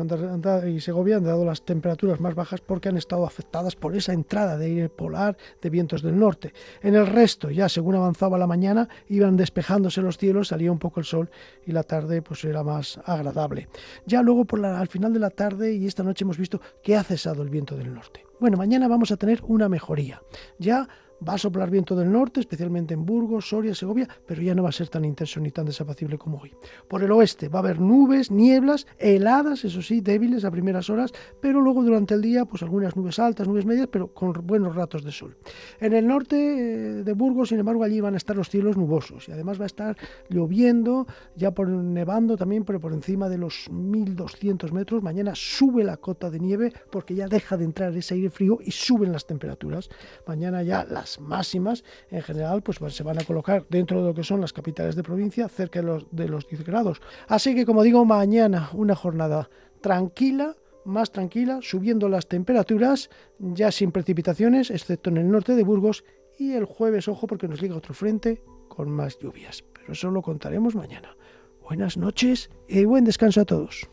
y 0.67 0.79
Segovia 0.79 1.17
han 1.17 1.23
dado 1.23 1.45
las 1.45 1.63
temperaturas 1.63 2.19
más 2.19 2.33
bajas 2.33 2.61
porque 2.61 2.89
han 2.89 2.97
estado 2.97 3.25
afectadas 3.25 3.75
por 3.75 3.95
esa 3.95 4.13
entrada 4.13 4.57
de 4.57 4.65
aire 4.65 4.89
polar 4.89 5.37
de 5.61 5.69
vientos 5.69 6.01
del 6.01 6.17
norte. 6.17 6.53
En 6.81 6.95
el 6.95 7.05
resto, 7.05 7.51
ya 7.51 7.69
según 7.69 7.95
avanzaba 7.95 8.37
la 8.37 8.47
mañana, 8.47 8.89
iban 9.09 9.37
despejándose 9.37 10.01
los 10.01 10.17
cielos, 10.17 10.47
salía 10.47 10.71
un 10.71 10.79
poco 10.79 10.99
el 10.99 11.05
sol 11.05 11.29
y 11.65 11.71
la 11.71 11.83
tarde 11.83 12.21
pues 12.21 12.43
era 12.45 12.63
más 12.63 12.99
agradable. 13.05 13.67
Ya 14.05 14.21
luego 14.21 14.45
por 14.45 14.59
la, 14.59 14.79
al 14.79 14.87
final 14.87 15.13
de 15.13 15.19
la 15.19 15.29
tarde 15.29 15.73
y 15.73 15.85
esta 15.85 16.03
noche 16.03 16.23
hemos 16.23 16.37
visto 16.37 16.61
que 16.81 16.95
ha 16.95 17.03
cesado 17.03 17.43
el 17.43 17.49
viento 17.49 17.75
del 17.75 17.93
norte. 17.93 18.25
Bueno, 18.43 18.57
mañana 18.57 18.89
vamos 18.89 19.09
a 19.09 19.15
tener 19.15 19.39
una 19.47 19.69
mejoría. 19.69 20.21
Ya 20.59 20.89
Va 21.27 21.33
a 21.33 21.37
soplar 21.37 21.69
viento 21.69 21.95
del 21.95 22.11
norte, 22.11 22.39
especialmente 22.39 22.93
en 22.93 23.05
Burgos, 23.05 23.49
Soria, 23.49 23.73
Segovia, 23.73 24.07
pero 24.25 24.41
ya 24.41 24.53
no 24.53 24.63
va 24.63 24.69
a 24.69 24.73
ser 24.73 24.89
tan 24.89 25.05
intenso 25.05 25.39
ni 25.39 25.51
tan 25.51 25.65
desapacible 25.65 26.17
como 26.17 26.39
hoy. 26.39 26.53
Por 26.87 27.03
el 27.03 27.11
oeste 27.11 27.47
va 27.47 27.59
a 27.59 27.61
haber 27.61 27.79
nubes, 27.79 28.31
nieblas, 28.31 28.87
heladas, 28.97 29.63
eso 29.63 29.81
sí, 29.81 30.01
débiles 30.01 30.43
a 30.43 30.51
primeras 30.51 30.89
horas, 30.89 31.11
pero 31.39 31.61
luego 31.61 31.83
durante 31.83 32.13
el 32.13 32.21
día, 32.21 32.45
pues 32.45 32.61
algunas 32.63 32.95
nubes 32.95 33.19
altas, 33.19 33.47
nubes 33.47 33.65
medias, 33.65 33.87
pero 33.91 34.13
con 34.13 34.33
buenos 34.45 34.75
ratos 34.75 35.03
de 35.03 35.11
sol. 35.11 35.37
En 35.79 35.93
el 35.93 36.07
norte 36.07 36.35
eh, 36.35 37.03
de 37.03 37.13
Burgos, 37.13 37.49
sin 37.49 37.59
embargo, 37.59 37.83
allí 37.83 38.01
van 38.01 38.15
a 38.15 38.17
estar 38.17 38.35
los 38.35 38.49
cielos 38.49 38.77
nubosos 38.77 39.29
y 39.29 39.31
además 39.31 39.59
va 39.59 39.63
a 39.63 39.67
estar 39.67 39.97
lloviendo, 40.29 41.07
ya 41.35 41.51
por 41.51 41.69
nevando 41.69 42.37
también, 42.37 42.65
pero 42.65 42.79
por 42.79 42.93
encima 42.93 43.29
de 43.29 43.37
los 43.37 43.69
1200 43.71 44.71
metros. 44.71 45.03
Mañana 45.03 45.33
sube 45.35 45.83
la 45.83 45.97
cota 45.97 46.29
de 46.29 46.39
nieve 46.39 46.73
porque 46.91 47.15
ya 47.15 47.27
deja 47.27 47.57
de 47.57 47.65
entrar 47.65 47.95
ese 47.95 48.15
aire 48.15 48.29
frío 48.29 48.59
y 48.61 48.71
suben 48.71 49.11
las 49.11 49.25
temperaturas. 49.25 49.89
Mañana 50.27 50.63
ya 50.63 50.85
las 50.85 51.12
máximas 51.19 51.83
en 52.09 52.21
general 52.21 52.61
pues, 52.61 52.79
se 52.93 53.03
van 53.03 53.19
a 53.19 53.23
colocar 53.23 53.65
dentro 53.69 54.01
de 54.01 54.07
lo 54.07 54.13
que 54.13 54.23
son 54.23 54.41
las 54.41 54.53
capitales 54.53 54.95
de 54.95 55.03
provincia 55.03 55.47
cerca 55.47 55.79
de 55.79 55.85
los, 55.85 56.05
de 56.11 56.27
los 56.27 56.47
10 56.47 56.63
grados. 56.63 57.01
Así 57.27 57.55
que 57.55 57.65
como 57.65 57.83
digo, 57.83 58.05
mañana 58.05 58.69
una 58.73 58.95
jornada 58.95 59.49
tranquila, 59.81 60.55
más 60.85 61.11
tranquila, 61.11 61.59
subiendo 61.61 62.09
las 62.09 62.27
temperaturas, 62.27 63.09
ya 63.39 63.71
sin 63.71 63.91
precipitaciones, 63.91 64.71
excepto 64.71 65.09
en 65.09 65.17
el 65.17 65.29
norte 65.29 65.55
de 65.55 65.63
Burgos, 65.63 66.03
y 66.37 66.53
el 66.53 66.65
jueves, 66.65 67.07
ojo, 67.07 67.27
porque 67.27 67.47
nos 67.47 67.61
llega 67.61 67.75
otro 67.75 67.93
frente 67.93 68.41
con 68.67 68.89
más 68.89 69.19
lluvias. 69.19 69.63
Pero 69.73 69.93
eso 69.93 70.09
lo 70.09 70.21
contaremos 70.21 70.75
mañana. 70.75 71.15
Buenas 71.61 71.95
noches 71.97 72.49
y 72.67 72.85
buen 72.85 73.05
descanso 73.05 73.41
a 73.41 73.45
todos. 73.45 73.87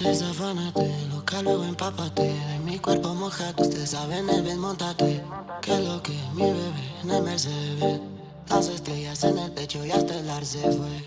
Desafánate, 0.00 1.06
loca, 1.08 1.40
luego 1.42 1.64
empápate. 1.64 2.22
De 2.22 2.58
mi 2.58 2.78
cuerpo 2.78 3.14
mojado, 3.14 3.62
usted 3.62 3.86
sabe, 3.86 4.22
Neves, 4.22 4.56
montate. 4.56 5.22
Que 5.62 5.78
lo 5.78 6.02
que 6.02 6.12
mi 6.34 6.42
bebé 6.42 7.00
en 7.02 7.10
el 7.10 7.22
Mercedes. 7.22 8.00
Las 8.50 8.68
estrellas 8.68 9.22
en 9.24 9.38
el 9.38 9.54
techo 9.54 9.84
y 9.84 9.92
hasta 9.92 10.18
el 10.18 10.28
ar 10.28 10.44
fue. 10.44 11.04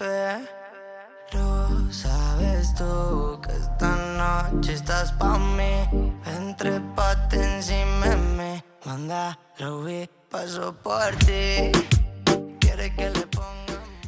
Pero 1.30 1.92
sabes 1.92 2.74
tú 2.76 3.40
que 3.42 3.52
esta 3.52 4.52
noche 4.52 4.74
estás 4.74 5.12
pa' 5.14 5.38
mí. 5.38 6.14
Entre 6.26 6.82
encima 7.32 8.16
me 8.38 8.64
Manda, 8.86 9.38
lo 9.60 9.84
vi, 9.84 10.10
paso 10.30 10.74
por 10.82 11.14
ti 11.26 11.72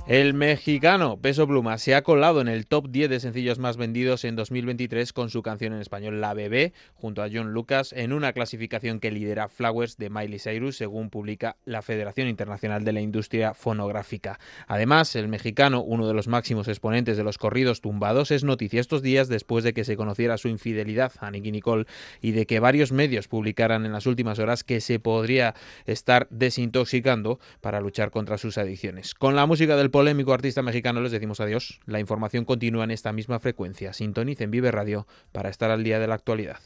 El 0.09 0.33
mexicano 0.33 1.21
Peso 1.21 1.45
Pluma 1.45 1.77
se 1.77 1.93
ha 1.93 2.01
colado 2.01 2.41
en 2.41 2.47
el 2.47 2.65
top 2.65 2.89
10 2.89 3.11
de 3.11 3.19
sencillos 3.19 3.59
más 3.59 3.77
vendidos 3.77 4.25
en 4.25 4.35
2023 4.35 5.13
con 5.13 5.29
su 5.29 5.43
canción 5.43 5.71
en 5.71 5.81
español 5.81 6.19
La 6.19 6.33
Bebé, 6.33 6.73
junto 6.95 7.21
a 7.21 7.27
John 7.31 7.53
Lucas, 7.53 7.93
en 7.93 8.11
una 8.11 8.33
clasificación 8.33 8.99
que 8.99 9.11
lidera 9.11 9.49
Flowers 9.49 9.97
de 9.97 10.09
Miley 10.09 10.39
Cyrus, 10.39 10.77
según 10.77 11.11
publica 11.11 11.57
la 11.63 11.83
Federación 11.83 12.27
Internacional 12.27 12.83
de 12.83 12.93
la 12.93 13.01
Industria 13.01 13.53
Fonográfica. 13.53 14.39
Además, 14.65 15.15
el 15.15 15.27
mexicano, 15.27 15.83
uno 15.83 16.07
de 16.07 16.15
los 16.15 16.27
máximos 16.27 16.67
exponentes 16.67 17.15
de 17.15 17.23
los 17.23 17.37
corridos 17.37 17.79
tumbados, 17.79 18.31
es 18.31 18.43
noticia 18.43 18.81
estos 18.81 19.03
días 19.03 19.27
después 19.27 19.63
de 19.63 19.73
que 19.73 19.83
se 19.83 19.95
conociera 19.95 20.39
su 20.39 20.47
infidelidad 20.47 21.11
a 21.19 21.29
Nicky 21.29 21.51
Nicole 21.51 21.85
y 22.19 22.31
de 22.31 22.47
que 22.47 22.59
varios 22.59 22.91
medios 22.91 23.27
publicaran 23.27 23.85
en 23.85 23.91
las 23.91 24.07
últimas 24.07 24.39
horas 24.39 24.63
que 24.63 24.81
se 24.81 24.97
podría 24.97 25.53
estar 25.85 26.25
desintoxicando 26.31 27.39
para 27.61 27.79
luchar 27.79 28.09
contra 28.09 28.39
sus 28.39 28.57
adicciones. 28.57 29.13
Con 29.13 29.35
la 29.35 29.45
música 29.45 29.77
del 29.77 29.91
polémico 29.99 30.31
artista 30.31 30.62
mexicano 30.62 31.01
les 31.01 31.12
decimos 31.12 31.41
adiós. 31.41 31.81
La 31.85 31.99
información 31.99 32.45
continúa 32.45 32.85
en 32.85 32.91
esta 32.91 33.12
misma 33.12 33.41
frecuencia. 33.41 33.91
Sintonicen 33.91 34.49
Vive 34.49 34.71
Radio 34.71 35.05
para 35.33 35.49
estar 35.49 35.71
al 35.71 35.83
día 35.83 35.99
de 35.99 36.07
la 36.07 36.15
actualidad. 36.15 36.59